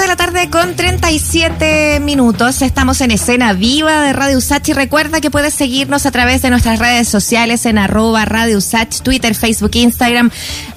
3 0.00 0.08
de 0.08 0.08
la 0.08 0.16
tarde 0.16 0.48
con 0.48 0.76
37 0.76 2.00
minutos. 2.00 2.62
Estamos 2.62 3.02
en 3.02 3.10
escena 3.10 3.52
viva 3.52 4.00
de 4.00 4.14
Radio 4.14 4.38
Usach 4.38 4.66
y 4.66 4.72
recuerda 4.72 5.20
que 5.20 5.30
puedes 5.30 5.52
seguirnos 5.52 6.06
a 6.06 6.10
través 6.10 6.40
de 6.40 6.48
nuestras 6.48 6.78
redes 6.78 7.06
sociales 7.06 7.66
en 7.66 7.76
arroba 7.76 8.24
Radio 8.24 8.56
Usach, 8.56 9.02
Twitter, 9.02 9.34
Facebook, 9.34 9.72
Instagram 9.74 10.30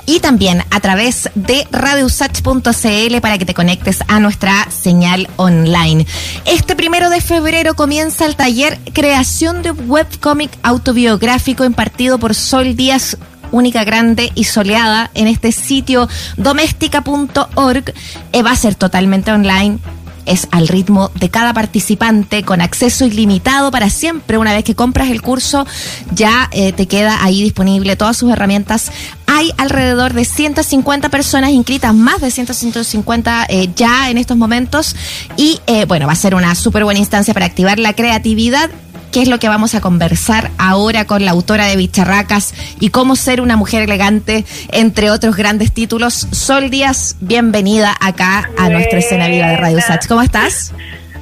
y 0.05 0.19
también 0.19 0.63
a 0.71 0.79
través 0.81 1.29
de 1.35 1.65
radiousach.cl 1.71 3.21
para 3.21 3.37
que 3.37 3.45
te 3.45 3.53
conectes 3.53 3.99
a 4.09 4.19
nuestra 4.19 4.69
señal 4.69 5.29
online. 5.37 6.05
Este 6.43 6.75
primero 6.75 7.09
de 7.09 7.21
febrero 7.21 7.75
comienza 7.75 8.25
el 8.25 8.35
taller 8.35 8.77
Creación 8.91 9.61
de 9.61 9.71
Webcomic 9.71 10.51
Autobiográfico 10.63 11.63
impartido 11.63 12.19
por 12.19 12.35
Sol 12.35 12.75
Díaz 12.75 13.17
única, 13.53 13.85
grande 13.85 14.31
y 14.35 14.43
soleada 14.43 15.11
en 15.13 15.27
este 15.27 15.53
sitio 15.53 16.09
doméstica.org. 16.35 17.93
Eh, 18.33 18.43
va 18.43 18.51
a 18.51 18.55
ser 18.55 18.75
totalmente 18.75 19.31
online 19.31 19.79
es 20.25 20.47
al 20.51 20.69
ritmo 20.69 21.11
de 21.15 21.29
cada 21.29 21.53
participante 21.53 22.43
con 22.43 22.61
acceso 22.61 23.05
ilimitado 23.05 23.71
para 23.71 23.89
siempre. 23.89 24.37
Una 24.37 24.53
vez 24.53 24.63
que 24.63 24.73
compras 24.73 25.09
el 25.09 25.21
curso, 25.21 25.67
ya 26.13 26.49
eh, 26.53 26.71
te 26.71 26.87
queda 26.87 27.25
ahí 27.25 27.43
disponible 27.43 27.97
todas 27.97 28.15
sus 28.15 28.31
herramientas. 28.31 28.89
Hay 29.27 29.51
alrededor 29.57 30.13
de 30.13 30.23
150 30.23 31.09
personas 31.09 31.51
inscritas, 31.51 31.93
más 31.93 32.21
de 32.21 32.31
150 32.31 33.47
eh, 33.49 33.69
ya 33.75 34.09
en 34.09 34.17
estos 34.17 34.37
momentos. 34.37 34.95
Y 35.35 35.59
bueno, 35.89 36.07
va 36.07 36.13
a 36.13 36.15
ser 36.15 36.35
una 36.35 36.55
súper 36.55 36.85
buena 36.85 37.01
instancia 37.01 37.33
para 37.33 37.45
activar 37.45 37.77
la 37.77 37.91
creatividad 37.91 38.69
qué 39.13 39.21
es 39.21 39.27
lo 39.27 39.37
que 39.37 39.47
vamos 39.47 39.75
a 39.75 39.79
conversar 39.79 40.49
ahora 40.57 41.05
con 41.05 41.23
la 41.23 41.31
autora 41.31 41.67
de 41.67 41.75
Bicharracas 41.75 42.55
y 42.79 42.89
cómo 42.89 43.15
ser 43.15 43.41
una 43.41 43.55
mujer 43.55 43.83
elegante, 43.83 44.43
entre 44.69 45.11
otros 45.11 45.35
grandes 45.35 45.71
títulos. 45.71 46.27
Sol 46.31 46.71
Díaz, 46.71 47.15
bienvenida 47.21 47.95
acá 47.99 48.49
a 48.57 48.69
nuestra 48.69 48.97
escena 48.97 49.27
viva 49.27 49.49
de 49.49 49.57
Radio 49.57 49.79
Sach. 49.81 50.07
¿Cómo 50.07 50.23
estás? 50.23 50.73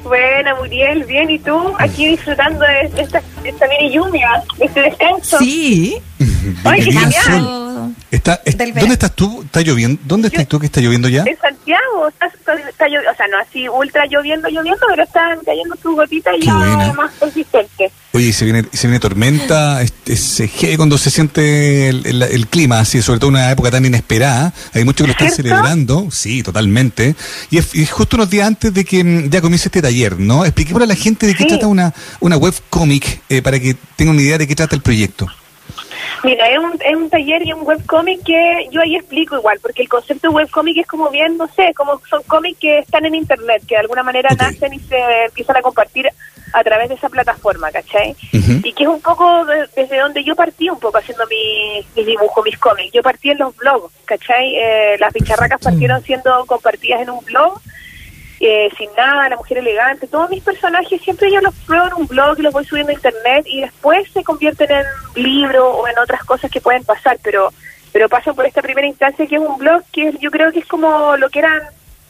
Buena, 0.04 0.54
Muriel, 0.54 1.04
bien. 1.04 1.28
¿Y 1.28 1.38
tú? 1.38 1.74
Aquí 1.78 2.06
disfrutando 2.06 2.60
de 2.60 3.02
esta, 3.02 3.22
esta 3.44 3.66
mini 3.68 3.92
lluvia, 3.92 4.42
de 4.58 4.64
este 4.64 4.80
descanso. 4.80 5.38
Sí. 5.38 5.98
Ay, 6.64 6.84
qué 6.84 6.92
genial. 6.92 7.71
¿Dónde 8.12 8.92
estás 8.92 9.12
tú? 9.12 9.42
¿Está 9.42 9.62
lloviendo? 9.62 10.00
¿Dónde 10.04 10.28
estás 10.28 10.46
tú 10.46 10.58
que 10.58 10.66
está 10.66 10.82
lloviendo 10.82 11.08
ya? 11.08 11.24
En 11.26 11.38
Santiago. 11.38 12.08
Está, 12.08 12.26
está, 12.68 12.86
lloviendo, 12.86 13.10
o 13.10 13.16
sea, 13.16 13.26
no 13.28 13.38
así 13.38 13.68
ultra 13.68 14.04
lloviendo, 14.06 14.48
lloviendo, 14.50 14.80
pero 14.90 15.02
están 15.02 15.38
cayendo 15.46 15.74
sus 15.82 15.96
gotitas 15.96 16.34
y 16.38 16.44
ya 16.44 16.92
más 16.94 17.10
consistentes. 17.18 17.92
Oye, 18.12 18.34
se 18.34 18.44
viene, 18.44 18.64
se 18.70 18.86
viene 18.86 19.00
tormenta, 19.00 19.78
se 20.04 20.44
este, 20.44 20.76
cuando 20.76 20.98
se 20.98 21.10
siente 21.10 21.88
el, 21.88 22.46
clima, 22.48 22.80
así, 22.80 23.00
sobre 23.00 23.18
todo 23.18 23.30
en 23.30 23.36
una 23.36 23.50
época 23.50 23.70
tan 23.70 23.86
inesperada. 23.86 24.52
Hay 24.74 24.84
muchos 24.84 25.06
que 25.06 25.12
lo 25.12 25.12
están 25.12 25.30
celebrando, 25.30 26.10
sí, 26.10 26.42
totalmente. 26.42 27.16
Y 27.50 27.56
es, 27.56 27.90
justo 27.90 28.16
unos 28.16 28.28
días 28.28 28.46
antes 28.46 28.74
de 28.74 28.84
que 28.84 29.02
mm, 29.02 29.30
ya 29.30 29.40
comience 29.40 29.68
este 29.68 29.80
taller, 29.80 30.20
¿no? 30.20 30.44
Expliquémosle 30.44 30.84
a 30.84 30.88
la 30.88 30.96
gente 30.96 31.26
de 31.26 31.34
qué 31.34 31.46
trata 31.46 31.66
una, 31.66 31.94
una 32.20 32.36
web 32.36 32.52
cómic 32.68 33.22
eh, 33.30 33.40
para 33.40 33.58
que 33.58 33.74
tenga 33.96 34.10
una 34.10 34.20
idea 34.20 34.36
de 34.36 34.46
qué 34.46 34.54
trata 34.54 34.76
el 34.76 34.82
proyecto. 34.82 35.28
Mira, 36.24 36.48
es 36.48 36.58
un, 36.58 36.78
es 36.84 36.94
un 36.94 37.10
taller 37.10 37.44
y 37.44 37.52
un 37.52 37.66
webcomic 37.66 38.22
que 38.22 38.68
yo 38.70 38.80
ahí 38.80 38.96
explico 38.96 39.36
igual, 39.36 39.58
porque 39.60 39.82
el 39.82 39.88
concepto 39.88 40.28
de 40.28 40.34
webcomic 40.34 40.78
es 40.78 40.86
como 40.86 41.10
bien, 41.10 41.36
no 41.36 41.48
sé, 41.48 41.72
como 41.74 42.00
son 42.08 42.22
cómics 42.24 42.60
que 42.60 42.78
están 42.78 43.04
en 43.04 43.16
internet, 43.16 43.62
que 43.66 43.74
de 43.74 43.80
alguna 43.80 44.04
manera 44.04 44.30
nacen 44.38 44.72
y 44.72 44.78
se 44.78 45.24
empiezan 45.24 45.56
a 45.56 45.62
compartir 45.62 46.08
a 46.52 46.62
través 46.62 46.88
de 46.88 46.94
esa 46.94 47.08
plataforma, 47.08 47.72
¿cachai? 47.72 48.14
Y 48.32 48.72
que 48.72 48.84
es 48.84 48.88
un 48.88 49.00
poco 49.00 49.44
desde 49.74 49.98
donde 49.98 50.22
yo 50.22 50.36
partí 50.36 50.68
un 50.68 50.78
poco 50.78 50.98
haciendo 50.98 51.24
mi, 51.26 51.84
mi 51.96 52.04
dibujo, 52.04 52.42
mis 52.42 52.58
cómics. 52.58 52.92
Yo 52.92 53.02
partí 53.02 53.30
en 53.30 53.38
los 53.38 53.56
blogs, 53.56 53.92
¿cachai? 54.04 54.54
Eh, 54.56 54.96
las 54.98 55.12
bicharracas 55.12 55.60
partieron 55.60 56.02
siendo 56.02 56.44
compartidas 56.46 57.00
en 57.00 57.10
un 57.10 57.24
blog 57.24 57.60
eh, 58.44 58.68
sin 58.76 58.90
nada, 58.96 59.28
la 59.28 59.36
mujer 59.36 59.58
elegante, 59.58 60.08
todos 60.08 60.28
mis 60.28 60.42
personajes 60.42 61.00
siempre 61.00 61.30
yo 61.30 61.40
los 61.40 61.54
pruebo 61.64 61.86
en 61.86 61.94
un 61.94 62.06
blog 62.08 62.36
y 62.40 62.42
los 62.42 62.52
voy 62.52 62.64
subiendo 62.64 62.90
a 62.90 62.96
internet 62.96 63.44
y 63.46 63.60
después 63.60 64.10
se 64.12 64.24
convierten 64.24 64.68
en 64.68 64.84
libro 65.14 65.70
o 65.70 65.86
en 65.86 65.96
otras 65.96 66.24
cosas 66.24 66.50
que 66.50 66.60
pueden 66.60 66.82
pasar, 66.82 67.18
pero 67.22 67.50
pero 67.92 68.08
pasan 68.08 68.34
por 68.34 68.44
esta 68.44 68.60
primera 68.60 68.88
instancia 68.88 69.28
que 69.28 69.36
es 69.36 69.40
un 69.40 69.58
blog 69.58 69.84
que 69.92 70.12
yo 70.18 70.32
creo 70.32 70.50
que 70.50 70.58
es 70.58 70.66
como 70.66 71.16
lo 71.16 71.30
que 71.30 71.38
eran 71.38 71.62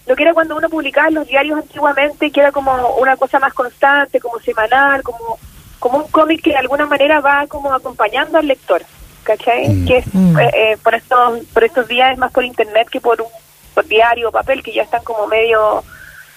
lo 0.06 0.16
que 0.16 0.22
era 0.22 0.32
cuando 0.32 0.56
uno 0.56 0.70
publicaba 0.70 1.10
los 1.10 1.26
diarios 1.26 1.58
antiguamente, 1.58 2.30
que 2.30 2.40
era 2.40 2.50
como 2.50 2.96
una 2.96 3.16
cosa 3.18 3.38
más 3.38 3.52
constante, 3.52 4.18
como 4.18 4.40
semanal, 4.40 5.02
como 5.02 5.38
como 5.78 5.98
un 5.98 6.10
cómic 6.10 6.42
que 6.42 6.50
de 6.50 6.56
alguna 6.56 6.86
manera 6.86 7.20
va 7.20 7.46
como 7.46 7.74
acompañando 7.74 8.38
al 8.38 8.46
lector, 8.46 8.82
¿cachai? 9.22 9.68
Mm. 9.68 9.86
Que 9.86 9.98
es, 9.98 10.06
mm. 10.14 10.38
eh, 10.38 10.50
eh, 10.54 10.76
por 10.82 10.94
estos 10.94 11.44
por 11.52 11.62
estos 11.62 11.86
días 11.88 12.12
es 12.12 12.18
más 12.18 12.32
por 12.32 12.42
internet 12.42 12.88
que 12.88 13.02
por 13.02 13.20
un 13.20 13.28
por 13.74 13.84
diario 13.86 14.30
o 14.30 14.32
papel 14.32 14.62
que 14.62 14.72
ya 14.72 14.84
están 14.84 15.04
como 15.04 15.26
medio 15.26 15.84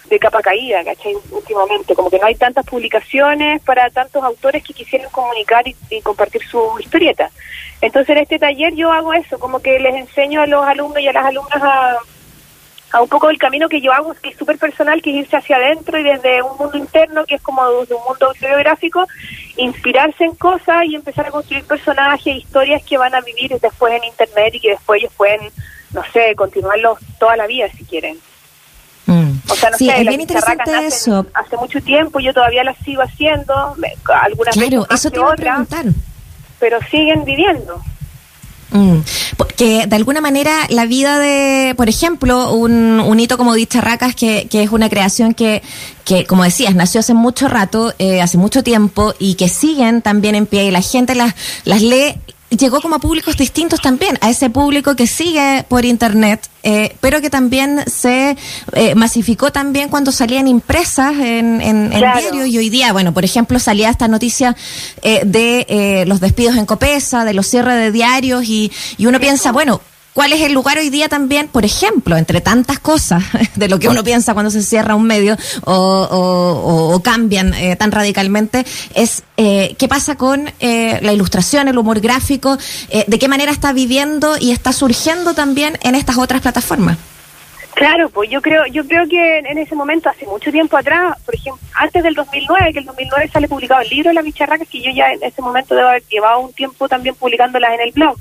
de 0.10 0.20
capa 0.20 0.42
caída, 0.42 0.84
¿cachai? 0.84 1.16
Últimamente, 1.32 1.96
como 1.96 2.10
que 2.10 2.20
no 2.20 2.28
hay 2.28 2.36
tantas 2.36 2.66
publicaciones 2.66 3.62
para 3.64 3.90
tantos 3.90 4.24
autores 4.24 4.64
que 4.64 4.74
quisieran 4.74 5.10
comunicar 5.12 5.66
y, 5.68 6.02
compartir 6.02 6.44
su 6.46 6.80
historieta. 6.80 7.30
Entonces 7.82 8.16
en 8.16 8.24
este 8.24 8.40
taller 8.40 8.74
yo 8.76 8.92
hago 8.92 9.14
eso, 9.14 9.40
como 9.40 9.60
que 9.60 9.80
les 9.80 9.96
enseño 9.96 10.42
a 10.42 10.48
los 10.48 10.66
alumnos 10.66 11.00
y 11.00 11.08
a 11.08 11.14
las 11.14 11.26
alumnas 11.26 11.62
a, 11.62 11.98
a 12.92 13.02
un 13.02 13.10
poco 13.10 13.30
el 13.30 13.38
camino 13.38 13.68
que 13.68 13.82
yo 13.82 13.92
hago, 13.92 14.14
que 14.14 14.30
es 14.30 14.38
súper 14.38 14.58
personal, 14.58 15.02
que 15.02 15.10
es 15.12 15.26
irse 15.26 15.38
hacia 15.38 15.58
adentro 15.58 16.00
y 16.00 16.04
desde 16.04 16.42
un 16.42 16.58
mundo 16.58 16.78
interno, 16.78 17.26
que 17.26 17.36
es 17.36 17.42
como 17.42 17.68
desde 17.82 17.96
un 17.96 18.04
mundo 18.04 18.28
autobiográfico, 18.28 19.08
inspirarse 19.58 20.24
en 20.24 20.36
cosas 20.36 20.86
y 20.86 20.96
empezar 20.96 21.28
a 21.28 21.32
construir 21.32 21.66
personajes, 21.66 22.38
historias 22.38 22.84
que 22.84 22.98
van 22.98 23.16
a 23.16 23.22
vivir 23.22 23.58
después 23.60 23.94
en 23.94 24.04
Internet 24.04 24.56
y 24.56 24.60
que 24.60 24.70
después 24.72 25.02
ellos 25.02 25.14
pueden, 25.18 25.42
no 25.92 26.04
sé, 26.14 26.36
continuarlos 26.36 27.00
toda 27.20 27.36
la 27.36 27.48
vida 27.48 27.68
si 27.70 27.84
quieren. 27.84 28.18
O 29.50 29.56
sea, 29.56 29.70
no 29.70 29.78
sí, 29.78 29.86
sé, 29.88 30.02
es 30.02 30.08
bien 30.08 30.22
interesante 30.22 30.88
eso. 30.88 31.26
Hace 31.34 31.58
mucho 31.58 31.82
tiempo, 31.82 32.20
yo 32.20 32.34
todavía 32.34 32.64
las 32.64 32.78
sigo 32.80 33.02
haciendo, 33.02 33.76
algunas 34.22 34.56
claro, 34.56 34.88
eso 34.90 35.12
te 35.12 35.20
otras, 35.20 35.68
pero 36.60 36.80
siguen 36.90 37.24
viviendo. 37.26 37.82
Mm. 38.72 39.00
Porque 39.38 39.86
de 39.88 39.96
alguna 39.96 40.22
manera 40.22 40.52
la 40.70 40.86
vida 40.86 41.20
de, 41.20 41.76
por 41.76 41.88
ejemplo, 41.88 42.54
un, 42.54 43.00
un 43.00 43.20
hito 43.20 43.38
como 43.38 43.54
Dicharracas, 43.54 44.16
que, 44.16 44.48
que 44.50 44.64
es 44.64 44.72
una 44.72 44.90
creación 44.90 45.34
que, 45.34 45.62
que, 46.04 46.26
como 46.26 46.44
decías, 46.44 46.76
nació 46.76 47.00
hace 47.00 47.14
mucho 47.14 47.48
rato, 47.48 47.94
eh, 48.00 48.22
hace 48.22 48.38
mucho 48.38 48.64
tiempo, 48.64 49.14
y 49.20 49.36
que 49.36 49.48
siguen 49.48 50.02
también 50.02 50.36
en 50.36 50.46
pie, 50.46 50.66
y 50.66 50.72
la 50.72 50.82
gente 50.82 51.16
las, 51.16 51.36
las 51.64 51.82
lee 51.82 52.16
llegó 52.50 52.82
como 52.82 52.96
a 52.96 53.00
públicos 53.00 53.38
distintos 53.38 53.82
también, 53.82 54.18
a 54.22 54.30
ese 54.30 54.50
público 54.50 54.96
que 54.96 55.08
sigue 55.08 55.66
por 55.68 55.86
internet, 55.86 56.50
eh, 56.64 56.96
pero 57.02 57.22
que 57.22 57.30
también 57.30 57.84
se 57.88 58.38
eh, 58.74 58.96
masificó 58.96 59.52
también 59.52 59.90
cuando 59.90 60.12
salían 60.12 60.48
impresas 60.48 61.14
en, 61.18 61.62
en, 61.62 61.90
diario 61.90 62.46
y 62.46 62.58
hoy 62.58 62.70
día, 62.70 62.94
bueno, 62.94 63.14
por 63.14 63.26
ejemplo, 63.26 63.60
salía 63.60 63.90
esta 63.90 64.08
noticia 64.08 64.56
eh, 65.02 65.22
de 65.26 66.06
los 66.08 66.20
despidos 66.20 66.56
en 66.58 66.66
Copesa, 66.66 67.26
de 67.26 67.34
los 67.34 67.48
cierres 67.48 67.76
de 67.76 67.92
diarios 67.92 68.46
y, 68.46 68.72
y 68.98 69.06
uno 69.08 69.20
piensa, 69.20 69.52
bueno, 69.52 69.82
cuál 70.16 70.32
es 70.32 70.42
el 70.42 70.54
lugar 70.54 70.78
hoy 70.78 70.90
día 70.90 71.10
también, 71.10 71.50
por 71.50 71.66
ejemplo, 71.66 72.16
entre 72.16 72.40
tantas 72.40 72.80
cosas 72.80 73.22
de 73.56 73.68
lo 73.68 73.78
que 73.78 73.90
uno 73.90 74.04
piensa 74.04 74.34
cuando 74.34 74.50
se 74.50 74.64
cierra 74.64 74.96
un 74.96 75.04
medio 75.04 75.38
o, 75.66 77.00
cambian 77.04 77.54
eh, 77.54 77.76
tan 77.76 77.92
radicalmente, 77.92 78.66
es 78.96 79.24
eh, 79.38 79.76
qué 79.78 79.88
pasa 79.88 80.16
con 80.16 80.50
eh, 80.60 81.00
la 81.02 81.12
ilustración, 81.12 81.68
el 81.68 81.78
humor 81.78 82.00
gráfico, 82.00 82.58
de 83.08 83.20
qué 83.20 83.28
manera 83.28 83.52
está 83.52 83.74
viviendo 83.74 84.38
y 84.40 84.52
está 84.52 84.72
surgiendo 84.72 85.34
también 85.34 85.78
en 85.84 85.96
estas 85.96 86.18
otras 86.18 86.42
plataformas. 86.42 86.98
Claro, 87.76 88.10
pues 88.10 88.30
yo 88.30 88.42
creo, 88.42 88.66
yo 88.68 88.88
creo 88.88 89.06
que 89.10 89.40
en 89.40 89.58
ese 89.58 89.76
momento, 89.76 90.10
hace 90.10 90.26
mucho 90.26 90.50
tiempo 90.50 90.78
atrás, 90.78 91.18
por 91.26 91.36
ejemplo, 91.36 91.62
antes 91.74 92.02
del 92.02 92.14
2009, 92.14 92.72
que 92.72 92.80
el 92.80 92.86
2009 92.86 93.30
sale 93.34 93.50
publicado 93.50 93.82
el 93.82 93.90
libro 93.90 94.10
de 94.10 94.14
la 94.14 94.22
bicharraca, 94.22 94.66
que 94.66 94.82
yo 94.82 94.92
ya 94.92 95.12
en 95.12 95.22
ese 95.22 95.42
momento 95.42 95.76
debo 95.76 95.90
haber 95.90 96.04
llevado 96.04 96.40
un 96.40 96.54
tiempo 96.54 96.88
también 96.88 97.16
publicándolas 97.16 97.74
en 97.74 97.82
el 97.82 97.92
blog. 97.92 98.18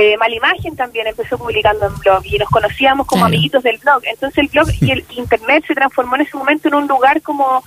Eh, 0.00 0.16
Malimagen 0.16 0.76
también 0.76 1.08
empezó 1.08 1.36
publicando 1.36 1.86
en 1.86 1.98
blog 1.98 2.24
y 2.24 2.38
nos 2.38 2.48
conocíamos 2.50 3.04
como 3.04 3.24
amiguitos 3.24 3.64
del 3.64 3.78
blog. 3.78 4.00
Entonces 4.04 4.38
el 4.38 4.46
blog 4.46 4.68
y 4.80 4.92
el 4.92 5.04
internet 5.10 5.64
se 5.66 5.74
transformó 5.74 6.14
en 6.14 6.22
ese 6.22 6.36
momento 6.36 6.68
en 6.68 6.74
un 6.74 6.86
lugar 6.86 7.20
como 7.20 7.64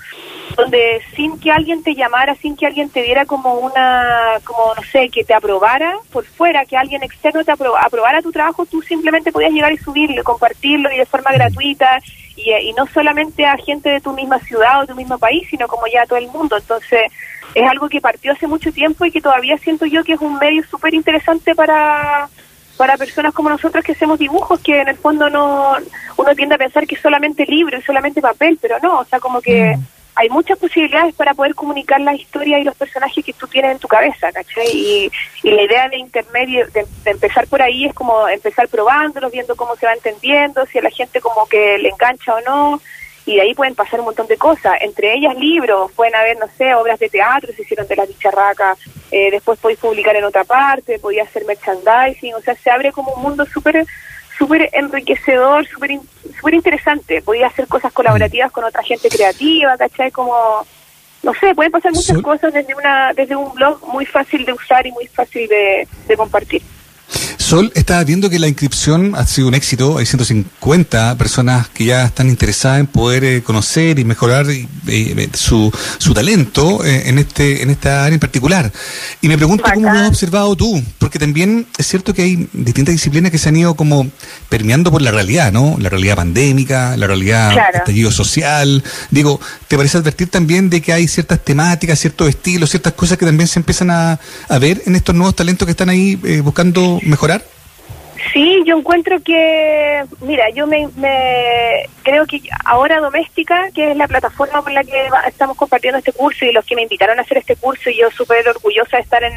donde 0.55 1.01
sin 1.15 1.39
que 1.39 1.51
alguien 1.51 1.83
te 1.83 1.95
llamara, 1.95 2.35
sin 2.35 2.55
que 2.55 2.65
alguien 2.65 2.89
te 2.89 3.01
diera 3.01 3.25
como 3.25 3.53
una, 3.55 4.39
como 4.43 4.73
no 4.75 4.83
sé, 4.83 5.09
que 5.09 5.23
te 5.23 5.33
aprobara 5.33 5.95
por 6.11 6.25
fuera, 6.25 6.65
que 6.65 6.77
alguien 6.77 7.03
externo 7.03 7.43
te 7.43 7.51
aprobara 7.51 8.21
tu 8.21 8.31
trabajo, 8.31 8.65
tú 8.65 8.81
simplemente 8.81 9.31
podías 9.31 9.51
llegar 9.51 9.71
y 9.73 9.77
subirlo, 9.77 10.23
compartirlo 10.23 10.91
y 10.91 10.97
de 10.97 11.05
forma 11.05 11.31
gratuita 11.31 11.99
y, 12.35 12.51
y 12.51 12.73
no 12.73 12.85
solamente 12.87 13.45
a 13.45 13.57
gente 13.57 13.89
de 13.89 14.01
tu 14.01 14.13
misma 14.13 14.39
ciudad 14.39 14.79
o 14.79 14.81
de 14.81 14.87
tu 14.87 14.95
mismo 14.95 15.17
país, 15.17 15.47
sino 15.49 15.67
como 15.67 15.87
ya 15.87 16.03
a 16.03 16.05
todo 16.05 16.19
el 16.19 16.27
mundo. 16.27 16.57
Entonces 16.57 17.11
es 17.53 17.69
algo 17.69 17.89
que 17.89 18.01
partió 18.01 18.31
hace 18.31 18.47
mucho 18.47 18.71
tiempo 18.71 19.05
y 19.05 19.11
que 19.11 19.21
todavía 19.21 19.57
siento 19.57 19.85
yo 19.85 20.03
que 20.03 20.13
es 20.13 20.21
un 20.21 20.37
medio 20.37 20.63
súper 20.63 20.93
interesante 20.93 21.53
para, 21.55 22.29
para 22.77 22.97
personas 22.97 23.33
como 23.33 23.49
nosotros 23.49 23.83
que 23.83 23.91
hacemos 23.91 24.19
dibujos, 24.19 24.59
que 24.61 24.81
en 24.81 24.87
el 24.87 24.97
fondo 24.97 25.29
no 25.29 25.75
uno 26.17 26.35
tiende 26.35 26.55
a 26.55 26.59
pensar 26.59 26.87
que 26.87 26.95
es 26.95 27.01
solamente 27.01 27.45
libro 27.45 27.77
y 27.77 27.81
solamente 27.81 28.21
papel, 28.21 28.57
pero 28.61 28.77
no, 28.81 28.99
o 28.99 29.05
sea, 29.05 29.19
como 29.19 29.41
que 29.41 29.77
hay 30.15 30.29
muchas 30.29 30.57
posibilidades 30.57 31.15
para 31.15 31.33
poder 31.33 31.55
comunicar 31.55 32.01
la 32.01 32.13
historia 32.13 32.59
y 32.59 32.63
los 32.63 32.75
personajes 32.75 33.23
que 33.23 33.33
tú 33.33 33.47
tienes 33.47 33.71
en 33.71 33.79
tu 33.79 33.87
cabeza, 33.87 34.31
¿cachai? 34.31 34.67
Y, 34.71 35.11
la 35.43 35.63
idea 35.63 35.89
de 35.89 35.97
intermedio, 35.97 36.67
de, 36.67 36.85
empezar 37.05 37.47
por 37.47 37.61
ahí 37.61 37.85
es 37.85 37.93
como 37.93 38.27
empezar 38.27 38.67
probándolos, 38.67 39.31
viendo 39.31 39.55
cómo 39.55 39.75
se 39.75 39.85
va 39.85 39.93
entendiendo, 39.93 40.65
si 40.65 40.79
a 40.79 40.81
la 40.81 40.89
gente 40.89 41.21
como 41.21 41.47
que 41.47 41.77
le 41.77 41.89
engancha 41.89 42.35
o 42.35 42.41
no, 42.41 42.81
y 43.25 43.35
de 43.35 43.41
ahí 43.41 43.53
pueden 43.53 43.75
pasar 43.75 43.99
un 43.99 44.07
montón 44.07 44.27
de 44.27 44.37
cosas, 44.37 44.77
entre 44.81 45.13
ellas 45.13 45.35
libros, 45.35 45.91
pueden 45.93 46.15
haber, 46.15 46.37
no 46.39 46.47
sé, 46.57 46.73
obras 46.73 46.99
de 46.99 47.09
teatro, 47.09 47.53
se 47.53 47.61
hicieron 47.61 47.87
de 47.87 47.95
la 47.95 48.05
bicharraca, 48.05 48.75
eh, 49.11 49.29
después 49.31 49.59
podéis 49.59 49.79
publicar 49.79 50.15
en 50.15 50.23
otra 50.23 50.43
parte, 50.43 50.99
podía 50.99 51.23
hacer 51.23 51.45
merchandising, 51.45 52.33
o 52.33 52.41
sea, 52.41 52.55
se 52.55 52.69
abre 52.69 52.91
como 52.91 53.13
un 53.13 53.21
mundo 53.21 53.45
súper 53.45 53.85
súper 54.41 54.69
enriquecedor, 54.73 55.67
súper 55.67 55.99
super 56.35 56.53
interesante. 56.55 57.21
Podía 57.21 57.45
hacer 57.45 57.67
cosas 57.67 57.93
colaborativas 57.93 58.51
con 58.51 58.63
otra 58.63 58.81
gente 58.81 59.07
creativa, 59.07 59.77
¿cachai? 59.77 60.09
Como, 60.09 60.33
no 61.21 61.33
sé, 61.35 61.53
pueden 61.53 61.71
pasar 61.71 61.91
muchas 61.93 62.19
cosas 62.23 62.51
desde, 62.51 62.73
una, 62.73 63.13
desde 63.13 63.35
un 63.35 63.53
blog 63.53 63.85
muy 63.87 64.05
fácil 64.07 64.43
de 64.43 64.53
usar 64.53 64.87
y 64.87 64.91
muy 64.91 65.05
fácil 65.05 65.47
de 65.47 66.17
compartir. 66.17 66.63
Sol, 67.51 67.69
estaba 67.75 68.01
viendo 68.05 68.29
que 68.29 68.39
la 68.39 68.47
inscripción 68.47 69.11
ha 69.13 69.27
sido 69.27 69.49
un 69.49 69.55
éxito. 69.55 69.97
Hay 69.97 70.05
150 70.05 71.17
personas 71.17 71.67
que 71.67 71.83
ya 71.83 72.05
están 72.05 72.29
interesadas 72.29 72.79
en 72.79 72.87
poder 72.87 73.25
eh, 73.25 73.43
conocer 73.43 73.99
y 73.99 74.05
mejorar 74.05 74.45
eh, 74.49 75.29
su, 75.33 75.69
su 75.97 76.13
talento 76.13 76.85
eh, 76.85 77.09
en 77.09 77.17
este 77.17 77.61
en 77.61 77.69
esta 77.69 78.05
área 78.05 78.13
en 78.13 78.21
particular. 78.21 78.71
Y 79.19 79.27
me 79.27 79.35
pregunto 79.35 79.65
cómo 79.73 79.91
lo 79.91 79.99
has 79.99 80.07
observado 80.07 80.55
tú, 80.55 80.81
porque 80.97 81.19
también 81.19 81.67
es 81.77 81.87
cierto 81.87 82.13
que 82.13 82.21
hay 82.21 82.47
distintas 82.53 82.93
disciplinas 82.93 83.33
que 83.33 83.37
se 83.37 83.49
han 83.49 83.57
ido 83.57 83.75
como 83.75 84.09
permeando 84.47 84.89
por 84.89 85.01
la 85.01 85.11
realidad, 85.11 85.51
¿no? 85.51 85.75
La 85.77 85.89
realidad 85.89 86.15
pandémica, 86.15 86.95
la 86.95 87.05
realidad 87.05 87.51
estallido 87.73 88.11
social. 88.11 88.81
Digo, 89.09 89.41
¿te 89.67 89.75
parece 89.75 89.97
advertir 89.97 90.29
también 90.29 90.69
de 90.69 90.81
que 90.81 90.93
hay 90.93 91.05
ciertas 91.09 91.43
temáticas, 91.43 91.99
ciertos 91.99 92.29
estilos, 92.29 92.69
ciertas 92.69 92.93
cosas 92.93 93.17
que 93.17 93.25
también 93.25 93.49
se 93.49 93.59
empiezan 93.59 93.91
a, 93.91 94.21
a 94.47 94.57
ver 94.57 94.83
en 94.85 94.95
estos 94.95 95.13
nuevos 95.13 95.35
talentos 95.35 95.65
que 95.65 95.71
están 95.71 95.89
ahí 95.89 96.15
buscando 96.41 96.97
mejorar? 97.03 97.40
Sí, 98.31 98.61
yo 98.65 98.77
encuentro 98.77 99.19
que, 99.21 100.03
mira, 100.21 100.49
yo 100.51 100.67
me, 100.67 100.87
creo 102.03 102.25
que 102.25 102.41
ahora 102.63 102.99
Doméstica, 102.99 103.69
que 103.73 103.91
es 103.91 103.97
la 103.97 104.07
plataforma 104.07 104.61
por 104.61 104.71
la 104.71 104.83
que 104.83 105.09
estamos 105.27 105.57
compartiendo 105.57 105.97
este 105.97 106.13
curso 106.13 106.45
y 106.45 106.51
los 106.51 106.65
que 106.65 106.75
me 106.75 106.83
invitaron 106.83 107.19
a 107.19 107.23
hacer 107.23 107.39
este 107.39 107.55
curso, 107.55 107.89
y 107.89 107.97
yo 107.97 108.11
súper 108.11 108.47
orgullosa 108.47 108.97
de 108.97 109.03
estar 109.03 109.23
en, 109.23 109.33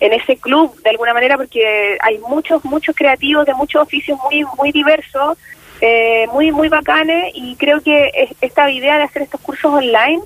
en 0.00 0.12
ese 0.12 0.36
club 0.36 0.74
de 0.82 0.90
alguna 0.90 1.14
manera 1.14 1.36
porque 1.36 1.96
hay 2.00 2.18
muchos, 2.18 2.64
muchos 2.64 2.94
creativos 2.96 3.46
de 3.46 3.54
muchos 3.54 3.82
oficios 3.82 4.18
muy, 4.24 4.44
muy 4.56 4.72
diversos, 4.72 5.36
eh, 5.80 6.26
muy, 6.32 6.52
muy 6.52 6.68
bacanes 6.68 7.32
y 7.34 7.56
creo 7.56 7.80
que 7.80 8.10
esta 8.40 8.70
idea 8.70 8.98
de 8.98 9.04
hacer 9.04 9.22
estos 9.22 9.40
cursos 9.40 9.72
online 9.72 10.22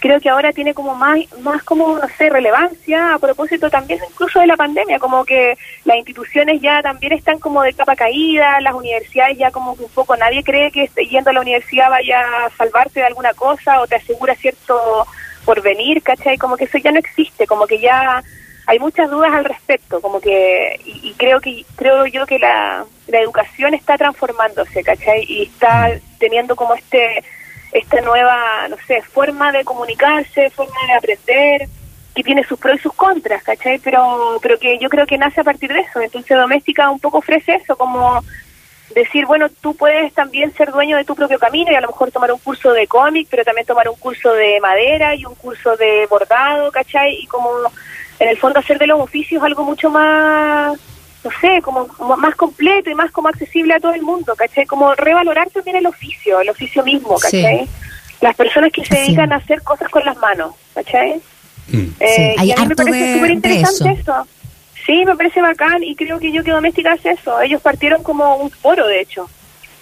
creo 0.00 0.18
que 0.18 0.30
ahora 0.30 0.52
tiene 0.52 0.74
como 0.74 0.94
más, 0.94 1.20
más 1.42 1.62
como, 1.62 1.98
no 1.98 2.08
sé, 2.16 2.30
relevancia 2.30 3.14
a 3.14 3.18
propósito 3.18 3.70
también 3.70 4.00
incluso 4.10 4.40
de 4.40 4.46
la 4.46 4.56
pandemia, 4.56 4.98
como 4.98 5.24
que 5.24 5.56
las 5.84 5.96
instituciones 5.98 6.60
ya 6.60 6.82
también 6.82 7.12
están 7.12 7.38
como 7.38 7.62
de 7.62 7.74
capa 7.74 7.94
caída, 7.94 8.60
las 8.60 8.74
universidades 8.74 9.38
ya 9.38 9.50
como 9.50 9.76
que 9.76 9.84
un 9.84 9.90
poco 9.90 10.16
nadie 10.16 10.42
cree 10.42 10.72
que 10.72 10.90
yendo 11.08 11.30
a 11.30 11.34
la 11.34 11.42
universidad 11.42 11.90
vaya 11.90 12.20
a 12.20 12.50
salvarte 12.56 13.00
de 13.00 13.06
alguna 13.06 13.34
cosa 13.34 13.80
o 13.80 13.86
te 13.86 13.96
asegura 13.96 14.34
cierto 14.34 15.06
porvenir, 15.44 16.02
¿cachai? 16.02 16.38
Como 16.38 16.56
que 16.56 16.64
eso 16.64 16.78
ya 16.78 16.92
no 16.92 16.98
existe, 16.98 17.46
como 17.46 17.66
que 17.66 17.78
ya 17.78 18.22
hay 18.66 18.78
muchas 18.78 19.10
dudas 19.10 19.32
al 19.32 19.44
respecto, 19.44 20.00
como 20.00 20.20
que, 20.20 20.80
y, 20.84 21.12
creo 21.14 21.40
que, 21.40 21.64
creo 21.76 22.06
yo 22.06 22.24
que 22.24 22.38
la, 22.38 22.84
la 23.08 23.18
educación 23.18 23.74
está 23.74 23.98
transformándose, 23.98 24.82
¿cachai? 24.82 25.24
Y 25.28 25.42
está 25.42 25.90
teniendo 26.18 26.54
como 26.56 26.74
este 26.74 27.24
esta 27.72 28.00
nueva, 28.00 28.68
no 28.68 28.76
sé, 28.86 29.02
forma 29.02 29.52
de 29.52 29.64
comunicarse, 29.64 30.50
forma 30.50 30.74
de 30.86 30.94
aprender, 30.94 31.68
que 32.14 32.22
tiene 32.22 32.44
sus 32.44 32.58
pros 32.58 32.76
y 32.76 32.82
sus 32.82 32.92
contras, 32.94 33.42
¿cachai? 33.42 33.78
Pero, 33.78 34.38
pero 34.42 34.58
que 34.58 34.78
yo 34.78 34.88
creo 34.88 35.06
que 35.06 35.18
nace 35.18 35.40
a 35.40 35.44
partir 35.44 35.72
de 35.72 35.80
eso. 35.80 36.00
Entonces 36.00 36.36
Doméstica 36.36 36.90
un 36.90 36.98
poco 36.98 37.18
ofrece 37.18 37.54
eso, 37.54 37.76
como 37.76 38.22
decir, 38.94 39.24
bueno, 39.26 39.48
tú 39.60 39.74
puedes 39.76 40.12
también 40.12 40.52
ser 40.54 40.72
dueño 40.72 40.96
de 40.96 41.04
tu 41.04 41.14
propio 41.14 41.38
camino 41.38 41.70
y 41.70 41.76
a 41.76 41.80
lo 41.80 41.88
mejor 41.88 42.10
tomar 42.10 42.32
un 42.32 42.40
curso 42.40 42.72
de 42.72 42.88
cómic, 42.88 43.28
pero 43.30 43.44
también 43.44 43.66
tomar 43.66 43.88
un 43.88 43.96
curso 43.96 44.32
de 44.32 44.60
madera 44.60 45.14
y 45.14 45.24
un 45.24 45.36
curso 45.36 45.76
de 45.76 46.06
bordado, 46.10 46.72
¿cachai? 46.72 47.14
Y 47.14 47.26
como 47.26 47.50
en 48.18 48.28
el 48.28 48.36
fondo 48.36 48.58
hacer 48.58 48.78
de 48.78 48.88
los 48.88 49.00
oficios 49.00 49.42
algo 49.42 49.64
mucho 49.64 49.90
más 49.90 50.78
no 51.22 51.30
sé, 51.40 51.60
como, 51.62 51.86
más 52.16 52.34
completo 52.34 52.90
y 52.90 52.94
más 52.94 53.10
como 53.10 53.28
accesible 53.28 53.74
a 53.74 53.80
todo 53.80 53.92
el 53.92 54.02
mundo, 54.02 54.34
¿cachai? 54.36 54.66
Como 54.66 54.94
revalorar 54.94 55.50
también 55.50 55.76
el 55.76 55.86
oficio, 55.86 56.40
el 56.40 56.48
oficio 56.48 56.82
mismo, 56.82 57.18
¿cachai? 57.18 57.68
Las 58.20 58.36
personas 58.36 58.72
que 58.72 58.84
se 58.84 58.94
dedican 58.94 59.32
a 59.32 59.36
hacer 59.36 59.62
cosas 59.62 59.88
con 59.88 60.04
las 60.04 60.16
manos, 60.16 60.54
¿cachai? 60.74 61.20
Mm. 61.68 61.86
Eh, 62.00 62.34
y 62.42 62.52
a 62.52 62.56
mí 62.56 62.66
me 62.68 62.76
parece 62.76 63.14
súper 63.14 63.30
interesante 63.30 64.00
eso. 64.00 64.26
Sí, 64.86 65.04
me 65.04 65.14
parece 65.14 65.40
bacán 65.42 65.82
y 65.84 65.94
creo 65.94 66.18
que 66.18 66.32
yo 66.32 66.42
que 66.42 66.50
Doméstica 66.50 66.92
hace 66.92 67.10
eso. 67.10 67.40
Ellos 67.40 67.60
partieron 67.60 68.02
como 68.02 68.36
un 68.36 68.50
foro, 68.50 68.86
de 68.86 69.00
hecho. 69.00 69.28